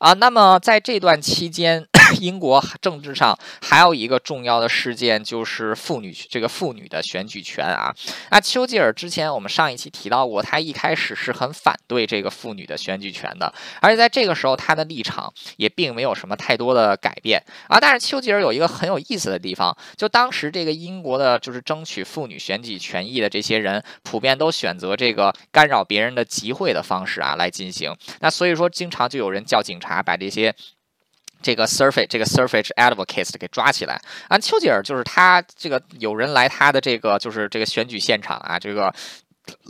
[0.00, 0.14] 啊。
[0.14, 1.86] 那么在这段期间，
[2.20, 7.94] 英国政治上还有一个重要的事件就是妇女这个妇女的选举权啊。
[8.30, 16.36] 那丘吉尔之前我们上一期提到过，他一开始是很反对这个妇女的选举权的，而且在这个时候他的立场也并没有什么。
[16.42, 17.78] 太多的改变啊！
[17.78, 27.94] 但是丘吉尔有一个很有意思的地方，就当时这个英国的，就是争取妇女选举权益的这些人，普遍都选择这个干扰别人的集会的方式啊来进行。
[28.20, 30.52] 那所以说，经常就有人叫警察把这些
[31.42, 34.38] 这个 surface 这个 surface advocate 给抓起来啊。
[34.38, 38.94] 丘吉尔就是他这个有人来他的这个就是这个选举现场啊，这个。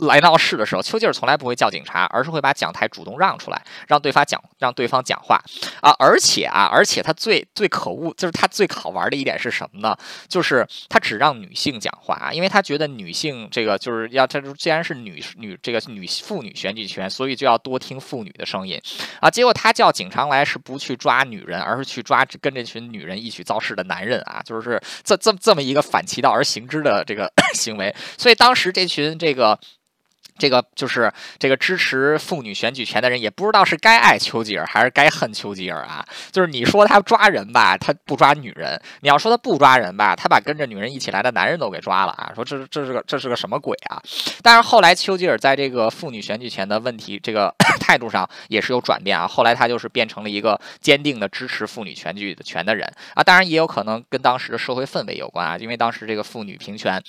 [0.07, 5.41] 来闹事的时候，丘吉尔从来不会叫警察，而是会把讲台主动让出来，让对方讲，让对方讲话
[5.81, 5.91] 啊！
[5.97, 9.95] 而且啊，而且他最最可恶，就是他最好玩的一点是什么呢？
[10.27, 18.79] 就是他只让女性讲话啊，因为他觉得女性这个就是要，他既然是女女这个女妇女选举权，所以就要多听妇女的声音
[19.19, 19.29] 啊。
[19.29, 27.93] 结果他叫警察来是不去抓女人，而是去抓跟这群女人一起造势的男人啊，就是这这这么一个反其道而行之的这个 行为。
[28.17, 29.59] 所以当时这群这个。
[30.37, 36.05] 这个就是这个支持妇女选举权的人，也不知道是该爱丘吉尔还是该恨丘吉尔啊。
[36.31, 42.31] 就是你说他抓人吧，他不抓女人；你要说他不抓人吧，他把跟着女人一起来的男人都给抓了啊。
[42.35, 44.01] 说这这是个这是个什么鬼啊？
[44.41, 49.27] 但是后来丘吉尔在这个妇女选举权的问题这个 态度上也是有转变啊。
[49.27, 53.23] 后来他就是变成了一个坚定的支持妇女选举权的人啊。
[53.23, 57.01] 当然也有可能跟当时的社会氛围有关啊，因为当时这个妇女平权。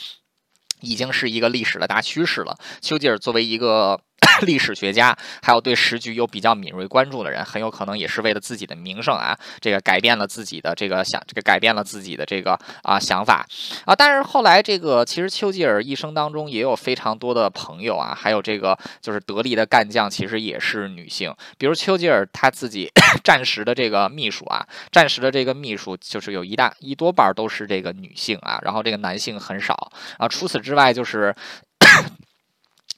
[0.84, 2.56] 已经是一个历史的大趋势了。
[2.80, 4.00] 丘吉尔作为一个。
[4.42, 13.46] 历史学家，还有对时局有比较敏锐关注的人，很有可能也是为了自己的名声啊，这个改变了自己的这个想，这个改变了自己的这个啊想法
[13.84, 13.94] 啊。
[13.94, 21.34] 但是后来这个其实丘吉尔一生当中也有非常多的朋友啊，还有这个就是得力的干将，其实也是女性。
[21.58, 22.90] 比如丘吉尔他自己
[23.22, 30.28] 战时的这个秘书啊，战时的这个秘书就是有一大一多半都是这个女性啊，然后这个男性很少啊。
[30.28, 31.34] 除此之外就是。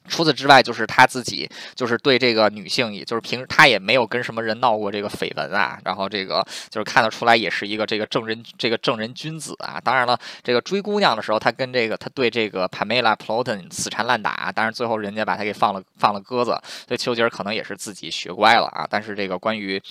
[0.07, 5.77] 除此之外，就是他自己，就是对这个女性，也就是平时他也没有跟什么人闹过这个绯闻啊。
[5.83, 9.79] 然后这个就是看得出来，也是一个这个正人，这个正人君子啊。
[9.83, 16.51] 当然了，这个追姑娘的时候，他跟这个他对这个 Pamela Ploton 死缠烂打，但是最后人家把他给放了，放了鸽子。
[16.87, 18.87] 所以丘吉尔可能也是自己学乖了啊。
[18.89, 19.81] 但是这个关于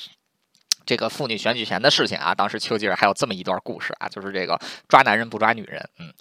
[0.86, 4.58] 这个妇女选举权的事情啊，当时丘吉尔还有这么一段故事啊，就是这个
[4.88, 6.12] 抓男人不抓女人，嗯。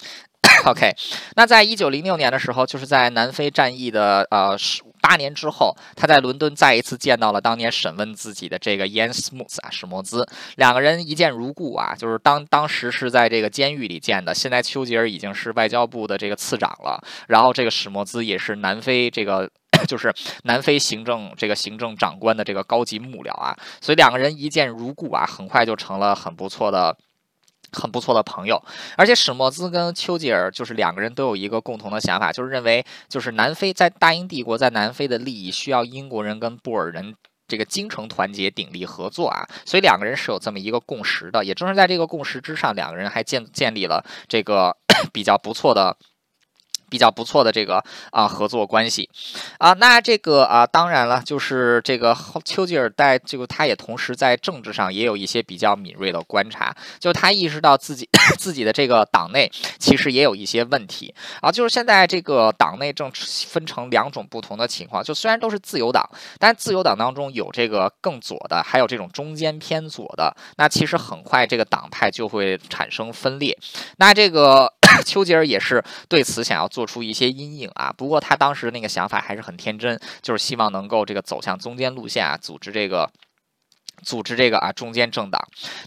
[0.64, 0.94] OK，
[1.34, 19.50] 那在一九零六年的时候，就是在南非战役的呃十八年之后，他在伦敦再一次见到了当年审问自己的这个 Ian Smoot 啊史莫兹，两个人一见如故啊，就是当当时是在这个监狱里见的，现在丘吉尔已经是外交部的这个次长了，然后这个史莫兹也是南非这个
[19.88, 20.14] 就是
[20.44, 26.96] 南非行政这个行政长官的这个高级幕僚啊，所以两个人一见如故啊，很快就成了很不错的。
[27.72, 28.62] 很不错的朋友，
[28.96, 37.16] 而且史莫兹跟丘吉尔就是两个人都有一个共同的想法，就是认为就是南非在大英帝国在南非的利益需要英国人跟布尔人
[37.48, 41.44] 这个精诚团结鼎力合作啊，所以两个人是有这么一个共识的。
[41.44, 44.74] 也正是在这个共识之上，两个人还建建立了这个
[45.12, 45.96] 比较不错的。
[46.88, 49.08] 比较不错的这个啊合作关系。
[49.58, 58.08] 啊，那这个啊当然了，就是这个丘吉尔在这个他也同时在政治上也有一些比较敏锐的观察，就他意识到自己
[58.38, 61.14] 自己的这个党内其实也有一些问题。
[61.40, 63.10] 啊，就是现在这个党内正
[63.46, 66.08] 分成两种不同的情况，就虽然都是自由党，
[66.38, 73.56] 但自由党当中有这个更左的，还有这种中间偏左的，那其实很快这个党派就会产生分裂，
[73.98, 74.72] 那这个。
[75.04, 83.10] 丘吉尔也是对此想要做出一些阴影啊，不过他当时那个想法还是很天真，就是希望能够这个走向中间路线啊，组织这个。
[84.02, 85.40] 组织这个啊中间政党，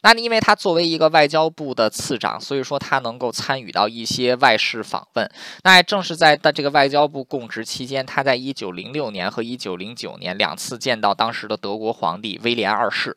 [0.03, 5.30] 那因为他作为一个外交部的次长，所以说他能够参与到一些外事访问。
[5.64, 13.16] 那正是在的这个外交部供职期间，他在一九零六年和一九零九年两次见到当时的德国皇帝威廉二世。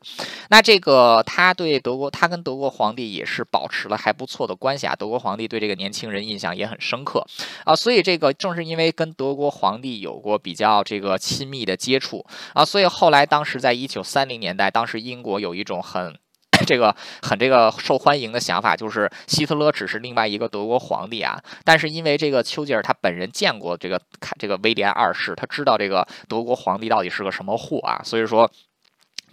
[0.49, 4.95] 那这个他对德国，他跟德国皇帝也是保持了还不错的关系啊。
[4.95, 7.25] 德国皇帝对这个年轻人印象也很深刻
[7.65, 7.75] 啊。
[7.75, 12.23] 所以这个正是因为跟德国皇帝有过比较这个亲密的接触
[12.53, 14.82] 啊，所以后来当时在一九三零年代当。
[14.83, 16.13] 当时英国有一种很
[16.67, 21.41] 这个很这个受欢迎的想法，就是希特勒只是另外一个德国皇帝啊。
[21.63, 28.51] 但是因为这个丘吉尔他本人见过这个看这个威廉二世，他知道这个德国皇帝到底是个什么货啊，所以说。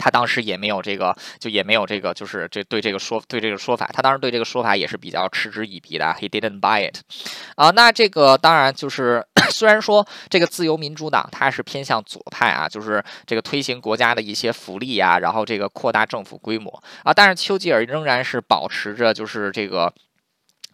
[0.00, 6.06] 他当时也没有这个，就也没有这个，就是这对这个说对这个说法，他当时对这个说法也是比较嗤之以鼻的。
[6.18, 7.00] He didn't buy it。
[7.54, 19.92] 啊，那这个当然就是 虽然说这个自由民主党它是偏向左派啊，就是这个推行国家的一些福利啊，然后这个扩大政府规模啊，但是丘吉尔仍然是保持着就是这个。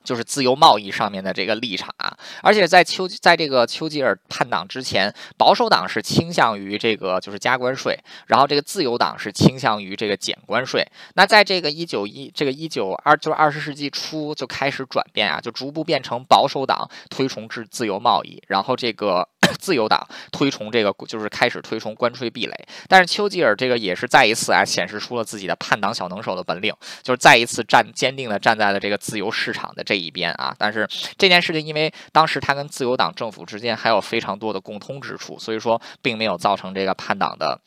[0.07, 7.99] 就是自由贸易上面的这个立场啊，而且在丘在这个丘吉尔叛党之前，保守党是倾向于这个就是加关税，
[8.29, 10.87] 然后这个自由党是倾向于这个减关税。
[11.15, 19.29] 那在这个一九一这个一九二就是二十世纪初就开始转变啊，就逐步变成保守党推崇制自由贸易，然后这个。
[19.61, 22.53] 自由党推崇这个，就是开始推崇关税壁垒，
[22.89, 30.55] 但是丘吉尔这个也是再一次啊，显示出了自己的叛党小能手的本领，就是再一次站坚定的站在了这个自由市场的这一边啊。
[30.59, 37.61] 但是这件事情，因为当时他跟自由党政府之间还有非常多的共通之处，所以说并没有造成这个叛党的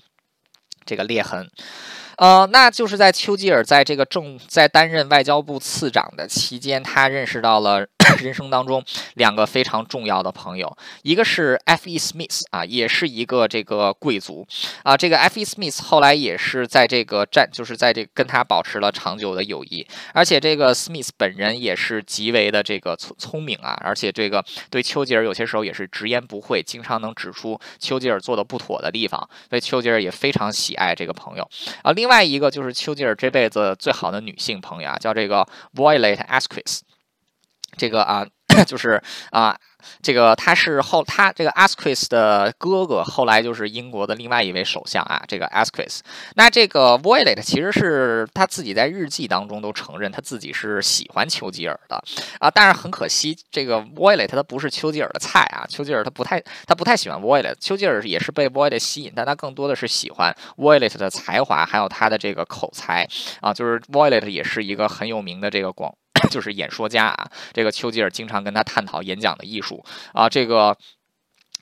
[0.86, 1.50] 这个裂痕。
[2.20, 7.88] 呃，那就是在丘吉尔在这个政在担任外交部次长的期间，他认识到了
[8.20, 11.88] 人生当中两个非常重要的朋友，一个是 F.
[11.88, 11.98] E.
[11.98, 14.46] Smith 啊，也是一个这个贵族
[14.84, 15.40] 啊，这个 F.
[15.40, 15.46] E.
[15.46, 31.50] Smith 后来也是在这个战，就是在这跟他保持了长久的友谊，而且这个 Smith 本人也是极为的这个聪聪明啊，而且这个对丘吉尔有些时候也是直言不讳，经常能指出丘吉尔做的不妥的地方，所以丘吉尔也非常喜爱这个朋友
[31.82, 32.09] 啊，另。
[32.10, 36.80] 另外一个就是丘吉尔这辈子最好的女性朋友啊，叫这个 Violet Asquith，
[37.78, 38.26] 这个啊，
[38.66, 39.00] 就是
[39.30, 39.56] 啊。
[40.02, 45.24] 这个他是后他这个 Asquith 的哥哥，后来就是英国的另外一位首相啊。
[45.28, 46.00] 这个 Asquith，
[46.36, 52.02] 那这个 Violet 其实是他自己在日记当中都承认他自己是喜欢丘吉尔的
[52.40, 52.50] 啊。
[52.50, 55.66] 但是很可惜，这个 Violet 他不是丘吉尔的菜啊。
[55.70, 63.08] 丘吉尔他不太他不太喜欢 Violet，丘吉尔也是被 Violet 吸引，但他更多的是喜欢 Violet 的才华，还有他的这个口才
[63.42, 63.54] 啊。
[63.54, 65.94] 就是 Violet 也是一个很有名的这个广。
[66.30, 70.78] 就是演说家啊，这个丘吉尔经常跟他探讨演讲的艺术啊，这个。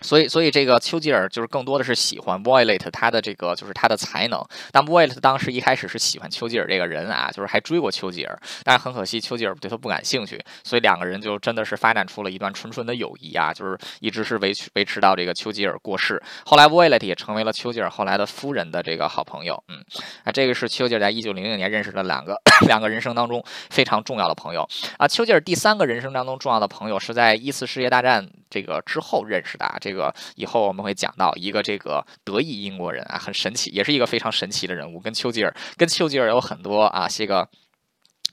[0.01, 4.43] 所以，所以这个丘吉尔就是更多的是喜欢 Violet 他的这个就是他的才能。
[4.71, 8.39] 但 Violet 当时一开始是喜欢丘吉尔这个人啊，就是还追过丘吉尔。
[8.63, 16.21] 但是很可惜，丘吉尔对他不感兴趣，所以两个人就真的是发展出了一段纯纯的友谊啊，就是一直是维持维持到这个丘吉尔过世。
[16.45, 19.61] 后来 Violet 也成为了丘吉尔后来的夫人的这个好朋友。
[19.67, 19.83] 嗯，
[20.23, 24.67] 啊，这个是丘吉尔在一九零零年认识的两个 两个人生当中非常重要的朋友
[24.97, 25.07] 啊。
[25.07, 29.75] 丘吉尔第三个人生当中重要的朋友是在一次世界大战这个之后认识的啊。
[29.87, 37.47] 这个以后我们会讲到一个这个德裔英国人啊，很神奇，也是一个非常神奇的人物，跟丘吉尔跟丘吉尔有很多啊，这个。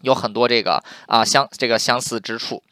[0.05, 2.63] 有很多这个啊相这个相似之处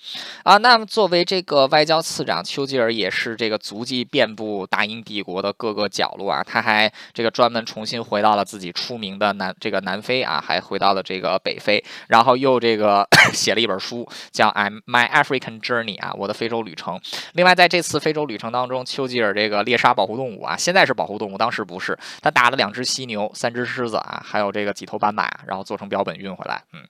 [0.45, 0.57] 啊。
[0.59, 6.45] 那么作为这个外交次长，丘吉尔也是这个足迹遍布大英帝国的各个角落啊。
[6.45, 17.01] 他还这个专门重新回到了自己出名的南这个南非啊，还回到了这个北非，然后又这个 写了一本书叫《I'm My African Journey》啊，我的非洲旅程。
[17.33, 21.99] 另外在这次非洲旅程当中，丘吉尔这个猎杀保护动物啊，现在是保护动物，当时不是。
[22.21, 26.81] 他打了两只犀牛、三只狮子啊，还有这个几头斑马，然后做成标本运回来，嗯。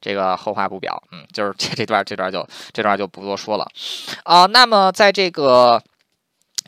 [0.00, 3.66] 这个后话不表，嗯，就是 这这段这段就这段就不多说了
[4.24, 4.46] 啊。
[4.46, 5.82] 那么在这个。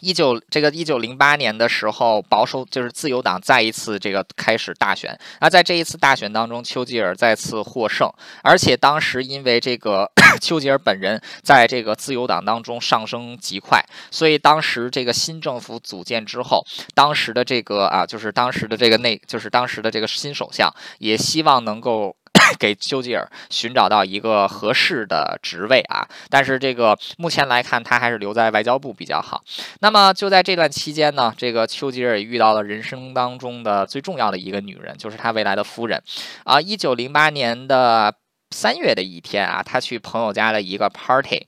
[0.00, 5.18] 一九这个一九零八年的时候，保守就是自由党再一次这个开始大选。
[5.40, 8.12] 那在这一次大选当中，丘吉尔再次获胜，
[8.42, 10.10] 而且当时因为这个
[10.42, 16.62] 丘吉尔本人在这个自由党当中上升极快，所以当时这个新政府组建之后，
[16.94, 22.14] 当时的这个啊，就是当时的这个内，就是当时的这个新首相也希望能够。
[22.58, 29.42] 给丘吉尔寻找到一个合适的职位啊，但是这个目前来看，他还是留在外交部比较好。
[29.80, 36.02] 那么就在这段期间呢，这个丘吉尔遇到了人生当中的最重要的一个女人，就是他未来的夫人
[36.44, 36.60] 啊。
[36.60, 38.14] 一九零八年的
[38.50, 41.46] 三月的一天啊，他去朋友家的一个 party。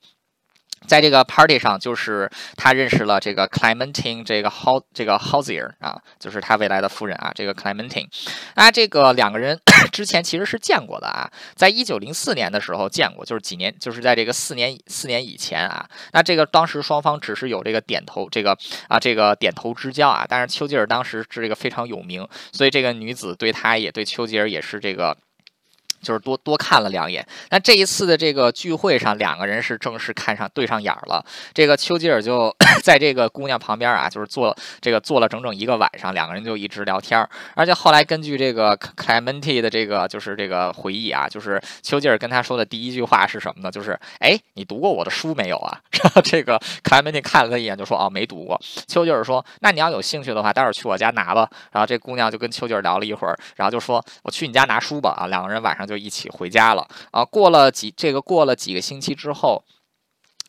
[0.87, 8.07] 在这个 party 上，就是他认识了这个 Clementine 这个 How 这个 Housier 啊，就是他未来的夫人啊，这个 Clementine
[8.55, 9.59] 那，这个两个人
[9.93, 18.57] 之前其实是见过的啊，在一九零四年的时候见过，就是几年，就是在这个四年四年以前啊，那这个当时双方只是有这个点头，这个
[18.89, 25.17] 啊这个点头之交啊，但是丘吉尔当时是这个非常有名，所以这个女子对他也对丘吉尔也是这个。
[26.07, 31.25] 就是多多看了两眼，那这一次的这个聚会上，两个人是正式看上对上眼了。
[31.53, 32.55] 这个丘吉尔就
[32.85, 37.29] 在这个姑娘旁边啊，就是坐这个坐了整整一个晚上，两个人就一直聊天。
[37.57, 43.69] 而且后来根据这个 Clemente 的这个就是这个回忆啊，就是丘吉尔跟他说的第一句话是什么呢？
[43.69, 45.77] 就是哎，你读过我的书没有啊？
[45.91, 48.61] 然后这个 Clemente 看了他一眼，就说哦，没读过。
[48.87, 51.51] 丘吉尔说，那你要有兴趣的话，待会儿去我家拿吧。
[51.73, 55.17] 然后这姑娘就跟丘吉尔聊了一会儿，然后就说我去你家拿书吧。
[55.17, 55.96] 啊，两个人晚上就。
[55.99, 57.25] 一起回家了啊！
[57.25, 59.63] 过了几这个过了几个星期之后，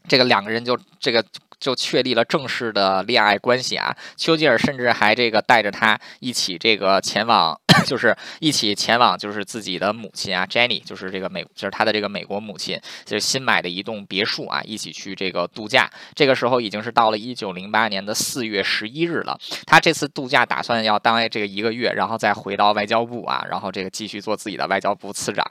[0.07, 1.23] 这个两个人就这个。
[1.59, 3.97] 就确立了正式的恋爱关系啊！
[4.15, 15.89] 丘吉尔甚至还这个带着他一起这个前往，就是一起前往，就是自己的母亲啊，Jenny，就是这个美，就是他的这个美国母亲，就是新买的一栋别墅啊，一起去这个度假。
[16.13, 19.39] 这个时候已经是到了一九零八年的四月十一日了。
[19.65, 25.49] 他这次度假打算要当这个一个月，然后再回到外交部啊，然后这个继续做自己的外交部次长。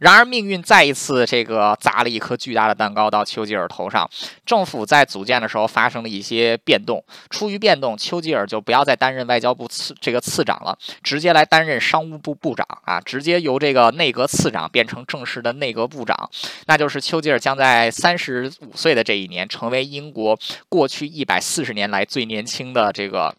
[0.00, 4.08] 然而命运再一次这个砸了一颗巨大的蛋糕到丘吉尔头上，
[4.46, 5.34] 政府在组建。
[5.34, 16.30] 的时候发生了一些变动，出于变动，丘吉尔就不要再担任外交部次这个次长了，直接来担任商务部部长啊，直接由这个内阁次长变成正式的内阁部长，
[16.66, 20.38] 那就是丘吉尔将在三十五岁的这一年，成为英国
[20.68, 23.34] 过去一百四十年来最年轻的这个。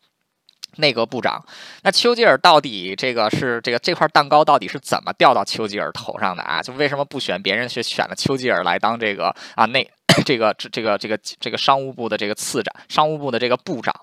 [0.77, 1.41] 内阁部长，
[1.83, 6.61] 那丘吉尔到底这个是这个这块蛋糕到底是怎么掉到丘吉尔头上的啊？
[6.61, 9.89] 就为什么不选别人，却选了丘吉尔来当这个啊内？
[10.25, 13.93] 这个这这个这个这个商务部的这个次长，商务部的这个部长，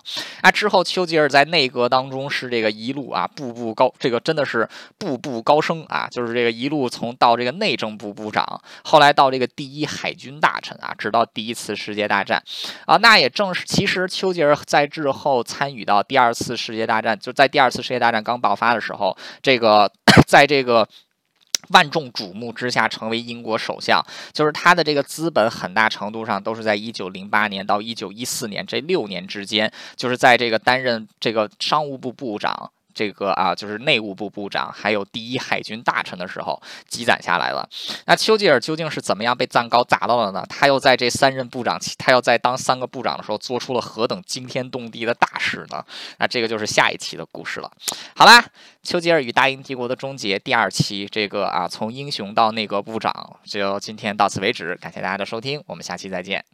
[0.42, 12.42] 啊之后丘吉尔在内阁当中是这个一路啊步步高，这个真的是步步高升啊，就是这个一路从到这个内政部部长，后来到这个第一海军大臣啊，直到第一次世界大战
[12.84, 19.90] 啊，那也正是其实丘吉尔在之后参与到第二次世界大战，就在第二次世界大战刚爆发的时候，这个
[20.26, 20.86] 在这个。
[21.68, 32.72] 万众瞩目之下成为英国首相，就是他的这个资本很大程度上都是在一九零八年到一九一四年这六年之间，就是在这个担任这个商务部部长。
[32.94, 37.68] 这个啊，就是内务部部长，还有第一海军大臣的时候积攒下来了。
[38.06, 40.44] 那丘吉尔究竟是怎么样被蛋糕砸到了呢？
[40.48, 45.84] 他又在这三任部长，他又在当三个部长的时候，做出了何等惊天动地的大事呢？
[46.18, 47.70] 那这个就是下一期的故事了。
[48.14, 48.44] 好啦，
[48.82, 54.76] 丘吉尔与大英帝国的终结第二期，这个啊，从英雄到内阁部长，就今天到此为止。
[54.76, 56.44] 感谢大家的收听，我们下期再见。